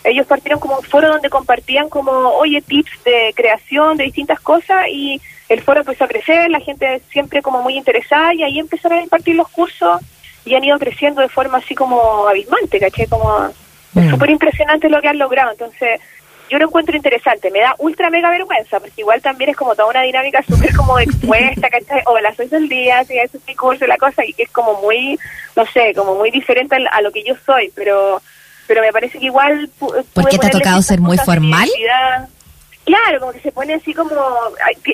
Ellos 0.05 0.26
partieron 0.26 0.61
como 0.61 0.79
un 0.79 0.82
foro 0.82 1.08
donde 1.08 1.31
compartían 1.31 1.88
como, 1.88 2.11
oye, 2.11 2.62
tips 2.62 2.91
de 3.05 3.32
creación, 3.34 3.96
de 3.96 4.05
distintas 4.05 4.41
cosas 4.41 4.87
y 4.91 5.20
el 5.49 5.62
foro 5.62 5.81
empezó 5.81 6.05
a 6.05 6.08
crecer, 6.08 6.50
la 6.50 6.61
gente 6.61 7.00
siempre 7.11 7.43
como 7.43 7.62
muy 7.62 7.76
interesada 7.76 8.34
y 8.34 8.43
ahí 8.43 8.58
empezaron 8.58 8.99
a 8.99 9.02
impartir 9.02 9.34
los 9.34 9.49
cursos 9.49 10.00
y 10.44 10.55
han 10.55 10.64
ido 10.64 10.79
creciendo 10.79 11.20
de 11.20 11.29
forma 11.29 11.58
así 11.58 11.75
como 11.75 12.26
abismante, 12.29 12.81
¿caché? 12.81 13.06
Como 13.06 13.50
mm. 13.94 14.11
súper 14.11 14.31
impresionante 14.31 14.88
lo 14.88 15.00
que 15.00 15.08
han 15.08 15.19
logrado. 15.19 15.52
Entonces, 15.52 16.00
yo 16.50 16.58
lo 16.58 16.67
encuentro 16.67 16.96
interesante. 16.96 17.50
Me 17.50 17.61
da 17.61 17.75
ultra 17.79 18.11
mega 18.11 18.31
vergüenza, 18.31 18.81
porque 18.81 19.02
igual 19.02 19.20
también 19.20 19.50
es 19.50 19.56
como 19.56 19.75
toda 19.75 19.88
una 19.88 20.02
dinámica 20.02 20.43
súper 20.43 20.75
como 20.75 20.99
expuesta, 20.99 21.69
¿cachai? 21.69 22.02
O 22.06 22.19
las 22.20 22.37
seis 22.37 22.50
del 22.50 22.69
día, 22.69 23.05
si 23.05 23.19
es 23.19 23.31
mi 23.46 23.55
curso 23.55 23.87
la 23.87 23.99
cosa, 23.99 24.25
y 24.25 24.32
que 24.32 24.44
es 24.44 24.50
como 24.50 24.81
muy, 24.81 25.19
no 25.56 25.67
sé, 25.67 25.93
como 25.94 26.14
muy 26.14 26.31
diferente 26.31 26.76
a 26.91 27.02
lo 27.02 27.12
que 27.12 27.25
yo 27.25 27.34
soy, 27.44 27.70
pero 27.75 28.20
pero 28.69 28.82
me 28.82 28.93
parece 28.93 29.19
que 29.19 29.25
igual... 29.25 29.69
¿Por 29.79 30.29
qué 30.29 30.38
te 30.38 30.46
ha 30.46 30.50
tocado 30.50 30.81
ser 30.82 31.00
muy 31.00 31.17
formal? 31.19 31.69
Claro, 32.84 33.20
como 33.20 33.32
que 33.32 33.41
se 33.41 33.50
pone 33.50 33.75
así 33.75 33.93
como... 33.93 34.14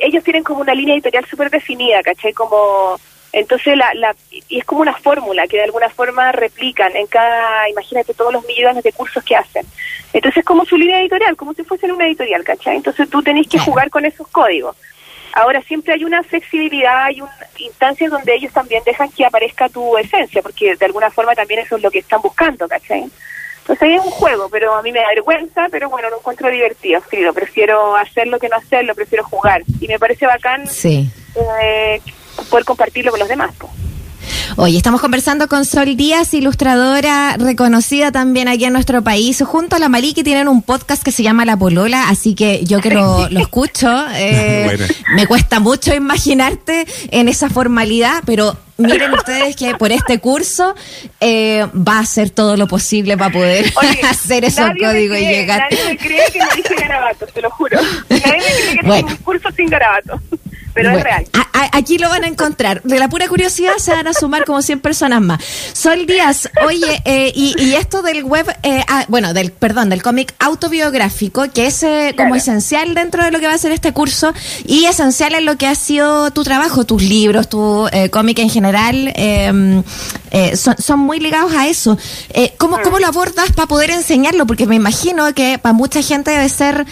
Ellos 0.01 0.25
tienen 0.25 0.45
como 0.45 0.61
una 0.61 0.75
línea 0.75 0.95
editorial 0.95 1.27
súper 1.27 1.51
definida, 1.51 2.01
¿cachai? 2.03 2.33
Como 2.33 2.99
entonces, 3.35 3.77
la, 3.77 3.93
la, 3.95 4.15
y 4.31 4.59
es 4.59 4.65
como 4.65 4.81
una 4.81 4.95
fórmula 4.95 5.49
que 5.49 5.57
de 5.57 5.65
alguna 5.65 5.89
forma 5.89 6.31
replican 6.31 6.95
en 6.95 7.09
cada, 7.09 7.69
imagínate, 7.69 8.15
todos 8.15 8.33
los 8.33 8.47
millones 8.47 8.85
de 8.85 8.93
cursos 8.93 9.25
que 9.25 9.35
hacen. 9.35 9.67
Entonces, 10.13 10.39
es 10.39 10.45
como 10.45 10.65
su 10.65 10.77
línea 10.77 11.01
editorial, 11.01 11.37
como 11.37 11.53
si 11.53 11.65
fuese 11.65 11.91
una 11.93 12.07
editorial, 12.07 12.45
¿cachai? 12.45 12.77
Entonces, 12.77 13.11
tú 13.11 13.23
tenés 13.25 13.49
que 13.49 13.59
jugar 13.59 13.91
con 13.91 14.05
esos 14.05 14.29
códigos. 14.29 14.77
Ahora, 15.33 15.61
siempre 15.63 15.95
hay 15.95 16.05
una 16.05 16.23
flexibilidad, 16.23 17.07
hay 17.07 17.23
una 17.23 17.33
instancias 17.59 18.13
donde 18.13 18.37
ellos 18.37 18.53
también 18.53 18.85
dejan 18.87 19.11
que 19.11 19.27
aparezca 19.27 19.69
tu 19.69 19.99
esencia, 19.99 20.41
porque 20.41 20.77
de 20.77 20.87
alguna 20.87 21.11
forma 21.11 21.35
también 21.35 21.59
eso 21.59 21.77
es 21.77 21.83
lo 21.83 21.91
que 21.91 21.99
están 21.99 22.23
buscando, 22.23 22.69
¿cachai? 22.69 23.11
Entonces 23.59 23.83
ahí 23.83 23.95
es 23.95 24.05
un 24.05 24.11
juego, 24.11 24.49
pero 24.49 24.75
a 24.75 24.83
mí 24.83 24.93
me 24.93 25.01
da 25.01 25.09
vergüenza, 25.09 25.67
pero 25.71 25.89
bueno, 25.89 26.09
lo 26.11 26.19
encuentro 26.19 26.51
divertido, 26.51 27.01
escrito. 27.01 27.33
Prefiero 27.33 27.97
hacerlo 27.97 28.39
que 28.39 28.49
no 28.49 28.57
hacerlo, 28.57 28.95
prefiero 28.95 29.25
jugar. 29.25 29.63
Y 29.81 29.89
me 29.89 29.99
parece 29.99 30.27
bacán 30.27 30.67
sí. 30.69 31.11
eh, 31.63 32.01
poder 32.51 32.65
compartirlo 32.65 33.11
con 33.11 33.21
los 33.21 33.29
demás. 33.29 33.51
Hoy 34.57 34.77
estamos 34.77 35.01
conversando 35.01 35.49
con 35.49 35.65
Sol 35.65 35.97
Díaz, 35.97 36.33
ilustradora 36.33 37.37
reconocida 37.39 38.13
también 38.13 38.47
aquí 38.47 38.65
en 38.65 38.73
nuestro 38.73 39.03
país. 39.03 39.43
Junto 39.45 39.75
a 39.75 39.79
la 39.79 39.89
Maliki 39.89 40.23
tienen 40.23 40.47
un 40.47 40.63
podcast 40.63 41.03
que 41.03 41.11
se 41.11 41.23
llama 41.23 41.45
La 41.45 41.57
Polola, 41.57 42.09
así 42.09 42.35
que 42.35 42.65
yo 42.65 42.81
que 42.81 42.91
lo, 42.91 43.27
escucho, 43.27 43.91
eh, 44.15 44.79
me 45.17 45.27
cuesta 45.27 45.59
mucho 45.59 45.95
imaginarte 45.95 46.87
en 47.11 47.29
esa 47.29 47.51
formalidad, 47.51 48.23
pero 48.25 48.57
miren 48.77 49.13
ustedes 49.15 49.57
que 49.57 49.75
por 49.75 49.91
este 49.91 50.21
curso 50.21 50.75
eh, 51.21 51.67
va 51.75 51.99
a 51.99 52.01
hacer 52.01 52.31
todo 52.31 52.57
lo 52.57 52.69
posible 52.69 53.17
para 53.17 53.33
poder 53.33 53.73
hacer 54.09 54.45
esos 54.45 54.71
códigos 54.81 55.19
y 55.19 55.27
llegar. 55.27 55.63
Nadie 55.69 55.85
me 55.85 55.97
cree 55.97 56.31
que 56.33 56.39
no 56.39 56.47
dije 56.55 56.75
garabato, 56.77 57.27
te 57.27 57.43
lo 57.43 57.51
juro. 57.51 57.81
Nadie 58.09 58.23
me 58.23 58.63
cree 58.63 58.79
que 58.79 58.81
bueno. 58.87 59.09
un 59.09 59.17
curso 59.17 59.49
sin 59.57 59.69
garabato 59.69 60.21
pero 60.75 60.91
es 60.91 61.03
real. 61.03 61.25
aquí 61.73 61.99
lo 61.99 62.09
van 62.09 62.25
a 62.25 62.27
encontrar. 62.27 62.83
De 62.83 62.99
la 62.99 63.09
pura 63.09 63.29
curiosidad 63.29 63.75
se 63.79 63.93
van 63.93 64.07
a 64.07 64.13
sumar 64.13 64.45
como 64.45 64.61
100 64.61 64.81
personas 64.81 65.23
más. 65.23 65.43
Sol 65.73 66.07
Díaz, 66.07 66.51
oye, 66.67 67.03
eh, 67.05 67.33
y, 67.35 67.75
esto 67.75 68.03
del 68.03 68.25
web, 68.25 68.47
eh, 68.63 68.83
ah, 68.89 69.05
bueno, 69.09 69.33
del, 69.33 69.53
perdón, 69.53 69.89
del 69.89 70.03
cómic 70.03 70.35
autobiográfico, 70.39 71.51
que 71.53 71.67
es 71.67 71.83
eh, 71.83 72.15
como 72.17 72.35
esencial 72.35 72.95
dentro 72.95 73.25
de 73.25 73.31
lo 73.31 73.41
que 73.41 73.47
va 73.47 73.55
a 73.55 73.59
ser 73.59 73.73
este 73.73 73.93
curso 73.93 74.35
y 74.67 74.87
esencial 74.87 75.35
en 75.35 75.47
lo 75.47 75.57
que 75.57 75.67
ha 75.67 75.75
sido 75.75 76.31
tu 76.33 76.43
trabajo, 76.43 76.85
tus 76.85 77.03
libros, 77.03 77.49
tu 77.49 77.89
cómic 78.11 78.39
en 78.41 78.51
general, 78.51 79.13
em, 80.35 80.57
son, 80.57 80.77
son, 80.79 81.01
muy 81.01 81.21
ligados 81.21 81.55
a 81.55 81.69
eso. 81.69 81.97
¿cómo, 82.59 82.79
¿Cómo 82.83 82.99
lo 82.99 83.07
abordas 83.07 83.53
para 83.53 83.69
poder 83.69 83.91
enseñarlo? 83.91 84.47
Porque 84.47 84.67
me 84.67 84.77
imagino 84.77 85.33
que 85.35 85.59
para 85.59 85.73
mucha 85.73 86.03
gente 86.03 86.31
debe 86.31 86.49
ser 86.49 86.87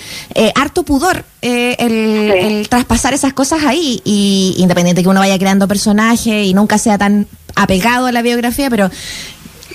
harto 0.54 0.82
pudor 0.82 1.24
el, 1.40 2.30
el 2.30 2.68
traspasar 2.68 3.14
esas 3.14 3.32
cosas 3.32 3.64
a 3.64 3.72
y 3.74 4.54
independiente 4.58 5.02
que 5.02 5.08
uno 5.08 5.20
vaya 5.20 5.38
creando 5.38 5.66
personajes 5.66 6.46
y 6.46 6.54
nunca 6.54 6.78
sea 6.78 6.98
tan 6.98 7.26
apegado 7.54 8.06
a 8.06 8.12
la 8.12 8.22
biografía, 8.22 8.70
pero, 8.70 8.90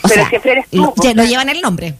pero 0.04 0.28
siempre 0.30 0.52
eres 0.52 0.66
tú, 0.70 0.94
lo, 1.16 1.24
llevan 1.24 1.50
el 1.50 1.62
nombre. 1.62 1.96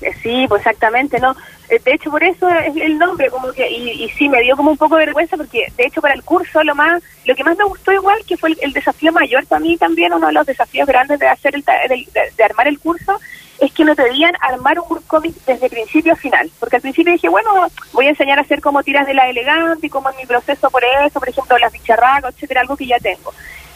Eh, 0.00 0.12
sí, 0.22 0.46
pues 0.48 0.60
exactamente, 0.60 1.18
¿no? 1.20 1.34
Eh, 1.68 1.80
de 1.84 1.94
hecho, 1.94 2.10
por 2.10 2.22
eso 2.22 2.48
es 2.48 2.76
el 2.76 2.98
nombre, 2.98 3.30
como 3.30 3.52
que, 3.52 3.68
y, 3.70 4.04
y, 4.04 4.08
sí, 4.10 4.28
me 4.28 4.42
dio 4.42 4.56
como 4.56 4.70
un 4.70 4.76
poco 4.76 4.96
de 4.96 5.06
vergüenza, 5.06 5.36
porque 5.36 5.66
de 5.76 5.86
hecho 5.86 6.00
para 6.00 6.14
el 6.14 6.22
curso 6.22 6.62
lo 6.62 6.74
más, 6.74 7.02
lo 7.24 7.34
que 7.34 7.44
más 7.44 7.56
me 7.56 7.64
gustó 7.64 7.92
igual, 7.92 8.18
que 8.26 8.36
fue 8.36 8.54
el, 8.60 8.72
desafío 8.72 9.12
mayor 9.12 9.46
para 9.46 9.60
mí 9.60 9.76
también, 9.76 10.12
uno 10.12 10.28
de 10.28 10.32
los 10.32 10.46
desafíos 10.46 10.86
grandes 10.86 11.18
de 11.18 11.28
hacer 11.28 11.54
el, 11.54 11.64
de, 11.64 12.32
de, 12.36 12.44
armar 12.44 12.68
el 12.68 12.78
curso, 12.78 13.18
es 13.58 13.72
que 13.72 13.84
me 13.84 13.96
pedían 13.96 14.34
armar 14.40 14.78
un 14.78 15.00
cómic 15.06 15.34
desde 15.46 15.70
principio 15.70 16.12
a 16.12 16.16
final, 16.16 16.50
porque 16.60 16.76
al 16.76 16.82
principio 16.82 17.12
dije, 17.12 17.28
bueno, 17.28 17.50
voy 17.92 18.06
a 18.06 18.10
enseñar 18.10 18.38
a 18.38 18.42
hacer 18.42 18.60
como 18.60 18.82
tiras 18.82 19.06
de 19.06 19.14
la 19.14 19.28
elegante 19.28 19.86
y 19.86 19.90
como 19.90 20.10
en 20.10 20.16
mi 20.16 20.26
proceso 20.26 20.70
por 20.70 20.82
eso, 20.84 21.18
por 21.18 21.28
ejemplo, 21.28 21.58
las 21.58 21.72
bicharracas, 21.72 22.34
etcétera, 22.34 22.60
algo 22.60 22.76
que 22.76 22.86
ya 22.86 22.98
tengo 22.98 23.32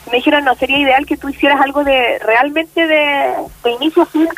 me 0.07 0.17
dijeron, 0.17 0.45
no, 0.45 0.55
sería 0.55 0.79
ideal 0.79 1.07
que 1.07 1.17
tú 1.17 1.29
hicieras 1.29 1.61
algo 1.61 1.85
de 1.85 2.19
realmente 2.21 2.87
de, 2.87 3.35
inicio 3.79 4.03
a 4.03 4.07
fin, 4.07 4.29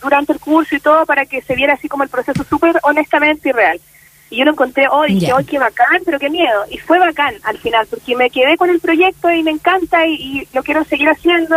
Durante 0.00 0.32
el 0.32 0.40
curso 0.40 0.76
y 0.76 0.80
todo, 0.80 1.06
para 1.06 1.26
que 1.26 1.42
se 1.42 1.54
viera 1.54 1.74
así 1.74 1.88
como 1.88 2.02
el 2.02 2.08
proceso 2.08 2.44
súper 2.44 2.78
honestamente 2.82 3.48
y 3.48 3.52
real. 3.52 3.80
Y 4.28 4.38
yo 4.38 4.44
lo 4.44 4.52
encontré, 4.52 4.86
oh, 4.90 5.04
dije, 5.04 5.32
oh, 5.32 5.40
qué 5.46 5.58
bacán, 5.58 6.02
pero 6.04 6.18
qué 6.18 6.28
miedo. 6.28 6.64
Y 6.70 6.78
fue 6.78 6.98
bacán 6.98 7.34
al 7.44 7.58
final, 7.58 7.86
porque 7.88 8.16
me 8.16 8.30
quedé 8.30 8.56
con 8.56 8.70
el 8.70 8.80
proyecto 8.80 9.30
y 9.30 9.42
me 9.42 9.52
encanta 9.52 10.06
y, 10.06 10.46
lo 10.52 10.62
quiero 10.62 10.84
seguir 10.84 11.08
haciendo. 11.08 11.56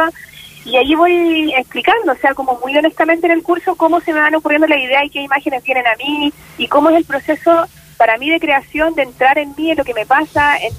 Y 0.66 0.76
ahí 0.76 0.94
voy 0.94 1.54
explicando, 1.56 2.12
o 2.12 2.18
sea, 2.18 2.34
como 2.34 2.60
muy 2.60 2.78
honestamente 2.78 3.26
en 3.26 3.32
el 3.34 3.44
curso, 3.44 3.76
cómo 3.76 4.02
se 4.02 4.14
me 4.14 4.20
van 4.20 4.36
ocurriendo 4.36 4.68
la 4.68 4.78
idea 4.78 5.04
y 5.04 5.10
qué 5.10 5.22
imágenes 5.22 5.64
vienen 5.64 5.88
a 5.88 5.96
mí 5.96 6.32
y 6.58 6.68
cómo 6.68 6.90
es 6.90 6.98
el 6.98 7.06
proceso 7.06 7.66
para 8.00 8.18
mí 8.18 8.30
de 8.30 8.40
creación, 8.40 8.96
de 8.96 9.04
entrar 9.04 9.38
en 9.38 9.54
mí, 9.58 9.72
en 9.72 9.78
lo 9.78 9.84
que 9.84 9.94
me 9.94 10.06
pasa, 10.06 10.56
en, 10.58 10.74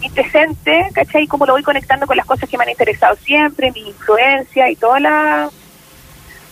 mi 0.00 0.10
presente, 0.10 0.88
¿cachai? 0.92 1.22
Y 1.22 1.28
cómo 1.28 1.46
lo 1.46 1.52
voy 1.52 1.62
conectando 1.62 2.04
con 2.04 2.16
las 2.16 2.26
cosas 2.26 2.50
que 2.50 2.58
me 2.58 2.64
han 2.64 2.70
interesado 2.70 3.14
siempre, 3.14 3.70
mi 3.70 3.86
influencia 3.90 4.68
y 4.68 4.74
toda 4.74 4.98
la, 4.98 5.50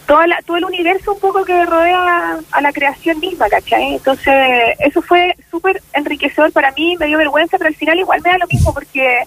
toda 0.06 0.28
la, 0.28 0.40
todo 0.46 0.58
el 0.58 0.64
universo 0.64 1.14
un 1.14 1.18
poco 1.18 1.44
que 1.44 1.66
rodea 1.66 2.38
a 2.52 2.60
la 2.60 2.72
creación 2.72 3.18
misma, 3.18 3.48
¿cachai? 3.48 3.94
Entonces, 3.94 4.34
eso 4.78 5.02
fue 5.02 5.34
súper 5.50 5.82
enriquecedor 5.92 6.52
para 6.52 6.70
mí, 6.70 6.96
me 7.00 7.06
dio 7.06 7.18
vergüenza, 7.18 7.58
pero 7.58 7.68
al 7.68 7.74
final 7.74 7.98
igual 7.98 8.20
me 8.22 8.30
da 8.30 8.38
lo 8.38 8.46
mismo 8.46 8.72
porque 8.72 9.24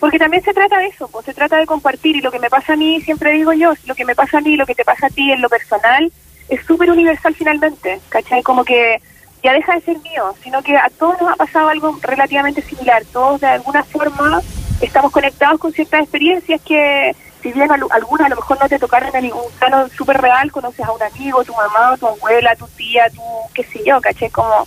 porque 0.00 0.18
también 0.18 0.42
se 0.42 0.52
trata 0.52 0.78
de 0.78 0.88
eso, 0.88 1.06
pues 1.06 1.24
se 1.24 1.34
trata 1.34 1.58
de 1.58 1.66
compartir 1.66 2.16
y 2.16 2.20
lo 2.20 2.32
que 2.32 2.40
me 2.40 2.50
pasa 2.50 2.72
a 2.72 2.76
mí, 2.76 3.00
siempre 3.02 3.30
digo 3.30 3.52
yo, 3.52 3.74
lo 3.86 3.94
que 3.94 4.04
me 4.04 4.16
pasa 4.16 4.38
a 4.38 4.40
mí, 4.40 4.56
lo 4.56 4.66
que 4.66 4.74
te 4.74 4.84
pasa 4.84 5.06
a 5.06 5.10
ti 5.10 5.30
en 5.30 5.40
lo 5.40 5.48
personal, 5.48 6.10
es 6.48 6.66
súper 6.66 6.90
universal 6.90 7.32
finalmente, 7.36 8.00
¿cachai? 8.08 8.42
Como 8.42 8.64
que 8.64 9.00
ya 9.42 9.52
deja 9.52 9.74
de 9.74 9.80
ser 9.80 9.98
mío, 9.98 10.34
sino 10.42 10.62
que 10.62 10.76
a 10.76 10.88
todos 10.98 11.20
nos 11.20 11.32
ha 11.32 11.36
pasado 11.36 11.68
algo 11.68 11.98
relativamente 12.02 12.62
similar. 12.62 13.02
Todos 13.12 13.40
de 13.40 13.48
alguna 13.48 13.82
forma 13.84 14.40
estamos 14.80 15.12
conectados 15.12 15.60
con 15.60 15.72
ciertas 15.72 16.02
experiencias 16.02 16.60
que, 16.62 17.14
si 17.42 17.52
bien 17.52 17.70
algunas 17.70 18.26
a 18.26 18.28
lo 18.28 18.36
mejor 18.36 18.58
no 18.60 18.68
te 18.68 18.78
tocaron 18.78 19.14
en 19.14 19.24
ningún 19.24 19.50
plano 19.58 19.88
súper 19.88 20.20
real, 20.20 20.52
conoces 20.52 20.86
a 20.86 20.92
un 20.92 21.02
amigo, 21.02 21.44
tu 21.44 21.54
mamá, 21.54 21.96
tu 21.98 22.06
abuela, 22.06 22.54
tu 22.56 22.66
tía, 22.68 23.10
tu 23.10 23.22
qué 23.54 23.64
sé 23.64 23.82
yo, 23.84 24.00
caché, 24.00 24.30
como 24.30 24.66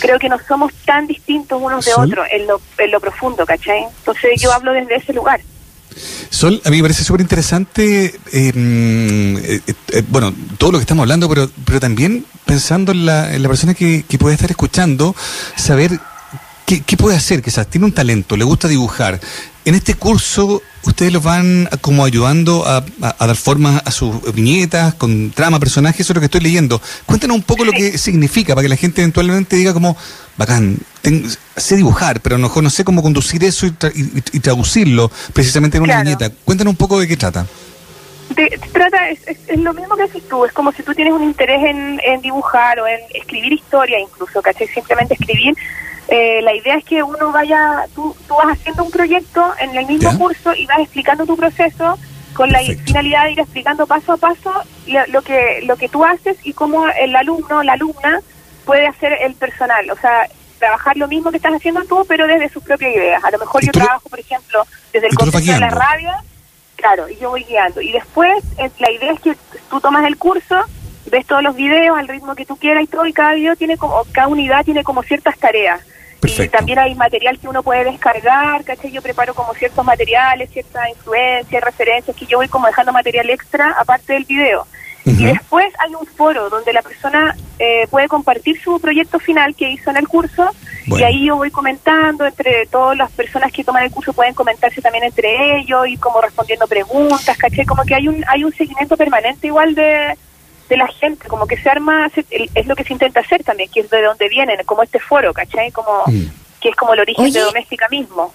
creo 0.00 0.18
que 0.18 0.28
no 0.28 0.38
somos 0.38 0.72
tan 0.86 1.06
distintos 1.06 1.60
unos 1.60 1.84
de 1.84 1.92
otros 1.94 2.26
en 2.30 2.46
lo, 2.46 2.60
en 2.78 2.90
lo 2.90 3.00
profundo, 3.00 3.44
¿cachai? 3.44 3.84
Entonces 3.84 4.40
yo 4.40 4.52
hablo 4.52 4.72
desde 4.72 4.96
ese 4.96 5.12
lugar. 5.12 5.40
Sol, 6.30 6.60
a 6.64 6.70
mí 6.70 6.76
me 6.76 6.82
parece 6.82 7.04
súper 7.04 7.22
interesante, 7.22 8.18
em, 8.32 9.36
eh, 9.38 9.60
eh, 9.92 10.02
bueno, 10.08 10.34
todo 10.58 10.72
lo 10.72 10.78
que 10.78 10.82
estamos 10.82 11.02
hablando, 11.02 11.28
pero, 11.28 11.50
pero 11.64 11.80
también 11.80 12.24
pensando 12.44 12.92
en 12.92 13.06
la, 13.06 13.36
la 13.38 13.48
persona 13.48 13.74
que, 13.74 14.04
que 14.08 14.18
puede 14.18 14.34
estar 14.34 14.50
escuchando, 14.50 15.14
saber 15.56 15.98
¿Qué, 16.68 16.98
puede 16.98 17.16
hacer? 17.16 17.42
Quizás 17.42 17.66
tiene 17.66 17.86
un 17.86 17.92
talento, 17.92 18.36
le 18.36 18.44
gusta 18.44 18.68
dibujar. 18.68 19.18
En 19.68 19.74
este 19.74 19.92
curso, 19.92 20.62
ustedes 20.84 21.12
los 21.12 21.22
van 21.22 21.68
como 21.82 22.02
ayudando 22.02 22.66
a, 22.66 22.82
dar 23.00 23.36
forma 23.36 23.82
a 23.84 23.90
sus 23.90 24.32
viñetas, 24.32 24.94
con 24.94 25.30
trama, 25.30 25.60
personajes, 25.60 26.00
eso 26.00 26.14
es 26.14 26.14
lo 26.14 26.22
que 26.22 26.24
estoy 26.24 26.40
leyendo. 26.40 26.80
Cuéntanos 27.04 27.36
un 27.36 27.42
poco 27.42 27.66
lo 27.66 27.72
que 27.72 27.98
significa, 27.98 28.54
para 28.54 28.62
que 28.62 28.70
la 28.70 28.76
gente 28.76 29.02
eventualmente 29.02 29.56
diga 29.56 29.74
como, 29.74 29.94
bacán, 30.38 30.78
sé 31.54 31.76
dibujar, 31.76 32.22
pero 32.22 32.36
a 32.36 32.38
lo 32.38 32.44
mejor 32.48 32.62
no 32.62 32.70
sé 32.70 32.82
cómo 32.82 33.02
conducir 33.02 33.44
eso 33.44 33.66
y, 33.66 34.40
traducirlo 34.40 35.10
precisamente 35.34 35.76
en 35.76 35.82
una 35.82 36.02
viñeta. 36.02 36.30
Cuéntanos 36.46 36.70
un 36.72 36.78
poco 36.78 36.98
de 36.98 37.06
qué 37.06 37.18
trata. 37.18 37.46
trata, 38.72 39.10
es, 39.10 39.58
lo 39.58 39.74
mismo 39.74 39.96
que 39.96 40.04
haces 40.04 40.26
tú, 40.30 40.46
es 40.46 40.52
como 40.54 40.72
si 40.72 40.82
tú 40.82 40.94
tienes 40.94 41.12
un 41.12 41.24
interés 41.24 41.62
en, 41.62 42.00
en 42.04 42.22
dibujar 42.22 42.80
o 42.80 42.86
en 42.86 43.00
escribir 43.14 43.52
historia 43.52 44.00
incluso, 44.00 44.40
¿cachai? 44.40 44.66
Simplemente 44.68 45.12
escribir 45.12 45.54
eh, 46.08 46.40
la 46.42 46.54
idea 46.54 46.76
es 46.76 46.84
que 46.84 47.02
uno 47.02 47.32
vaya, 47.32 47.86
tú, 47.94 48.16
tú 48.26 48.34
vas 48.34 48.58
haciendo 48.58 48.84
un 48.84 48.90
proyecto 48.90 49.52
en 49.60 49.76
el 49.76 49.86
mismo 49.86 50.16
curso 50.18 50.54
y 50.54 50.66
vas 50.66 50.80
explicando 50.80 51.26
tu 51.26 51.36
proceso 51.36 51.98
con 52.32 52.50
la 52.50 52.60
finalidad 52.60 53.24
de 53.24 53.32
ir 53.32 53.40
explicando 53.40 53.86
paso 53.86 54.12
a 54.12 54.16
paso 54.16 54.52
lo, 55.08 55.22
que 55.22 55.60
lo 55.64 55.76
que 55.76 55.88
tú 55.88 56.04
haces 56.04 56.36
y 56.44 56.52
cómo 56.52 56.86
el 56.88 57.14
alumno 57.14 57.58
o 57.58 57.62
la 57.62 57.72
alumna 57.72 58.20
puede 58.64 58.86
hacer 58.86 59.12
el 59.22 59.34
personal, 59.34 59.90
o 59.90 59.96
sea, 59.96 60.26
trabajar 60.58 60.96
lo 60.96 61.08
mismo 61.08 61.30
que 61.30 61.38
estás 61.38 61.54
haciendo 61.54 61.84
tú, 61.84 62.04
pero 62.08 62.26
desde 62.26 62.48
sus 62.48 62.62
propias 62.62 62.94
ideas. 62.94 63.22
A 63.24 63.30
lo 63.30 63.38
mejor 63.38 63.64
yo 63.64 63.72
trabajo, 63.72 64.08
por 64.08 64.20
ejemplo, 64.20 64.66
desde 64.92 65.08
el 65.08 65.14
concepto 65.14 65.52
de 65.52 65.60
la 65.60 65.70
radio, 65.70 66.10
claro, 66.76 67.08
y 67.08 67.16
yo 67.16 67.30
voy 67.30 67.44
guiando. 67.44 67.80
Y 67.80 67.92
después, 67.92 68.42
eh, 68.58 68.70
la 68.78 68.90
idea 68.90 69.12
es 69.12 69.20
que 69.20 69.36
tú 69.70 69.80
tomas 69.80 70.06
el 70.06 70.16
curso, 70.16 70.56
ves 71.10 71.26
todos 71.26 71.42
los 71.42 71.56
videos 71.56 71.98
al 71.98 72.08
ritmo 72.08 72.34
que 72.34 72.46
tú 72.46 72.56
quieras 72.56 72.84
y 72.84 72.86
todo, 72.86 73.06
y 73.06 73.12
cada 73.12 73.34
video 73.34 73.56
tiene 73.56 73.76
como, 73.76 74.04
cada 74.12 74.28
unidad 74.28 74.64
tiene 74.64 74.84
como 74.84 75.02
ciertas 75.02 75.38
tareas. 75.38 75.80
Y 76.22 76.48
también 76.48 76.78
hay 76.78 76.94
material 76.94 77.38
que 77.38 77.48
uno 77.48 77.62
puede 77.62 77.84
descargar, 77.84 78.64
¿cachai? 78.64 78.90
Yo 78.90 79.02
preparo 79.02 79.34
como 79.34 79.54
ciertos 79.54 79.84
materiales, 79.84 80.50
ciertas 80.50 80.88
influencias, 80.88 81.62
referencias, 81.62 82.16
que 82.16 82.26
yo 82.26 82.38
voy 82.38 82.48
como 82.48 82.66
dejando 82.66 82.92
material 82.92 83.30
extra 83.30 83.74
aparte 83.78 84.14
del 84.14 84.24
video. 84.24 84.66
Y 85.04 85.24
después 85.24 85.66
hay 85.78 85.94
un 85.94 86.06
foro 86.06 86.50
donde 86.50 86.70
la 86.72 86.82
persona 86.82 87.34
eh, 87.58 87.86
puede 87.90 88.08
compartir 88.08 88.60
su 88.60 88.78
proyecto 88.78 89.18
final 89.18 89.54
que 89.54 89.70
hizo 89.70 89.88
en 89.88 89.96
el 89.96 90.06
curso 90.06 90.50
y 90.86 91.02
ahí 91.02 91.26
yo 91.26 91.36
voy 91.36 91.50
comentando 91.50 92.26
entre 92.26 92.66
todas 92.66 92.96
las 92.96 93.10
personas 93.12 93.50
que 93.50 93.64
toman 93.64 93.84
el 93.84 93.90
curso 93.90 94.12
pueden 94.12 94.34
comentarse 94.34 94.82
también 94.82 95.04
entre 95.04 95.58
ellos 95.60 95.88
y 95.88 95.96
como 95.96 96.20
respondiendo 96.20 96.66
preguntas, 96.66 97.38
¿cachai? 97.38 97.64
Como 97.64 97.84
que 97.84 97.94
hay 97.94 98.08
un 98.08 98.22
hay 98.28 98.44
un 98.44 98.52
seguimiento 98.52 98.98
permanente 98.98 99.46
igual 99.46 99.74
de, 99.74 100.14
de 100.68 100.76
la 100.76 100.86
gente, 100.88 101.28
como 101.28 101.46
que 101.46 101.56
se 101.56 101.68
arma, 101.68 102.10
es 102.54 102.66
lo 102.66 102.76
que 102.76 102.84
se 102.84 102.92
intenta 102.92 103.20
hacer 103.20 103.42
también, 103.42 103.70
que 103.70 103.80
es 103.80 103.90
de 103.90 104.02
donde 104.02 104.28
vienen, 104.28 104.58
como 104.64 104.82
este 104.82 104.98
foro, 104.98 105.32
¿cachai? 105.32 105.70
Como, 105.72 106.02
mm. 106.06 106.26
que 106.60 106.68
es 106.70 106.76
como 106.76 106.94
el 106.94 107.00
origen 107.00 107.32
de 107.32 107.40
Doméstica 107.40 107.88
mismo. 107.90 108.32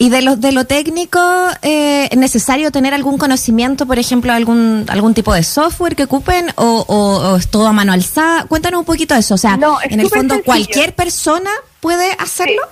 ¿Y 0.00 0.10
de 0.10 0.22
lo, 0.22 0.36
de 0.36 0.52
lo 0.52 0.64
técnico, 0.64 1.18
eh, 1.62 2.08
es 2.10 2.16
necesario 2.16 2.70
tener 2.70 2.94
algún 2.94 3.18
conocimiento, 3.18 3.84
por 3.84 3.98
ejemplo, 3.98 4.32
algún 4.32 4.86
algún 4.88 5.12
tipo 5.12 5.34
de 5.34 5.42
software 5.42 5.96
que 5.96 6.04
ocupen 6.04 6.52
o, 6.54 7.36
es 7.36 7.50
todo 7.50 7.66
a 7.66 7.72
mano 7.72 7.92
alzada? 7.92 8.44
Cuéntanos 8.44 8.78
un 8.78 8.84
poquito 8.84 9.14
de 9.14 9.20
eso. 9.20 9.34
O 9.34 9.38
sea, 9.38 9.58
en 9.90 9.98
el 9.98 10.08
fondo, 10.08 10.40
¿cualquier 10.44 10.94
persona 10.94 11.50
puede 11.80 12.12
hacerlo? 12.12 12.62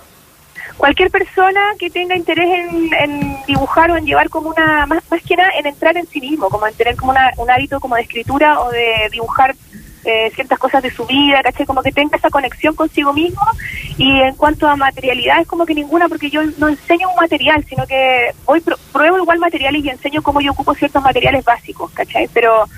Cualquier 0.77 1.09
persona 1.09 1.61
que 1.79 1.89
tenga 1.89 2.15
interés 2.15 2.47
en, 2.47 3.37
dibujar 3.45 3.91
o 3.91 3.97
en 3.97 4.05
llevar 4.05 4.29
como 4.29 4.49
una, 4.49 4.85
más, 4.85 5.03
más 5.09 5.21
que 5.23 5.35
nada 5.35 5.49
en 5.57 5.65
entrar 5.65 5.97
en 5.97 6.07
sí 6.07 6.21
mismo, 6.21 6.49
como 6.49 6.67
en 6.67 6.73
tener 6.75 6.95
como 6.95 7.13
un 7.37 7.49
hábito 7.49 7.79
como 7.79 7.95
de 7.95 8.03
escritura 8.03 8.59
o 8.61 8.71
de 8.71 9.09
dibujar 9.11 9.55
eh, 10.05 10.31
ciertas 10.35 10.57
cosas 10.57 10.81
de 10.83 10.91
su 10.91 11.05
vida, 11.05 11.41
¿caché? 11.43 11.65
Como 11.65 11.81
que 11.81 11.91
tenga 11.91 12.15
esa 12.15 12.29
conexión 12.29 12.75
consigo 12.75 13.11
mismo. 13.11 13.41
Y 13.97 14.21
en 14.21 14.35
cuanto 14.35 14.67
a 14.67 14.75
materialidad, 14.75 15.41
es 15.41 15.47
como 15.47 15.65
que 15.65 15.73
ninguna, 15.73 16.07
porque 16.07 16.29
yo 16.29 16.41
no 16.57 16.69
enseño 16.69 17.09
un 17.09 17.15
material, 17.15 17.65
sino 17.67 17.85
que 17.85 18.31
hoy 18.45 18.63
pruebo 18.93 19.17
igual 19.17 19.39
materiales 19.39 19.83
y 19.83 19.89
enseño 19.89 20.21
cómo 20.21 20.39
yo 20.39 20.51
ocupo 20.51 20.75
ciertos 20.75 21.03
materiales 21.03 21.43
básicos, 21.43 21.91
¿cachai? 21.91 22.29
Pero, 22.33 22.69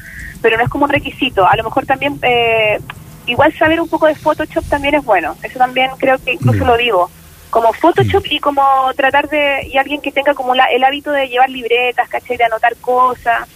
pero 0.42 0.58
no 0.58 0.64
es 0.64 0.70
como 0.70 0.86
un 0.86 0.92
requisito. 0.92 1.46
A 1.48 1.56
lo 1.56 1.64
mejor 1.64 1.86
también, 1.86 2.18
eh, 2.24 2.80
igual 3.28 3.54
saber 3.54 3.80
un 3.80 3.90
poco 3.90 4.08
de 4.08 4.16
Photoshop 4.16 4.66
también 4.68 4.96
es 4.96 5.04
bueno. 5.04 5.36
Eso 5.44 5.60
también 5.60 5.92
creo 6.00 6.18
que 6.18 6.34
incluso 6.34 6.64
mm. 6.64 6.68
lo 6.68 6.78
digo 6.78 7.12
como 7.50 7.74
Photoshop 7.74 8.26
y 8.30 8.40
como 8.40 8.64
tratar 8.96 9.28
de, 9.30 9.68
y 9.72 9.78
alguien 9.78 10.02
que 10.02 10.12
tenga 10.12 10.34
como 10.34 10.54
el 10.54 10.84
hábito 10.84 11.12
de 11.12 11.28
llevar 11.28 11.50
libretas, 11.50 12.08
¿cachai? 12.10 12.38
De 12.38 12.44
anotar 12.44 12.76
cosas, 12.78 13.48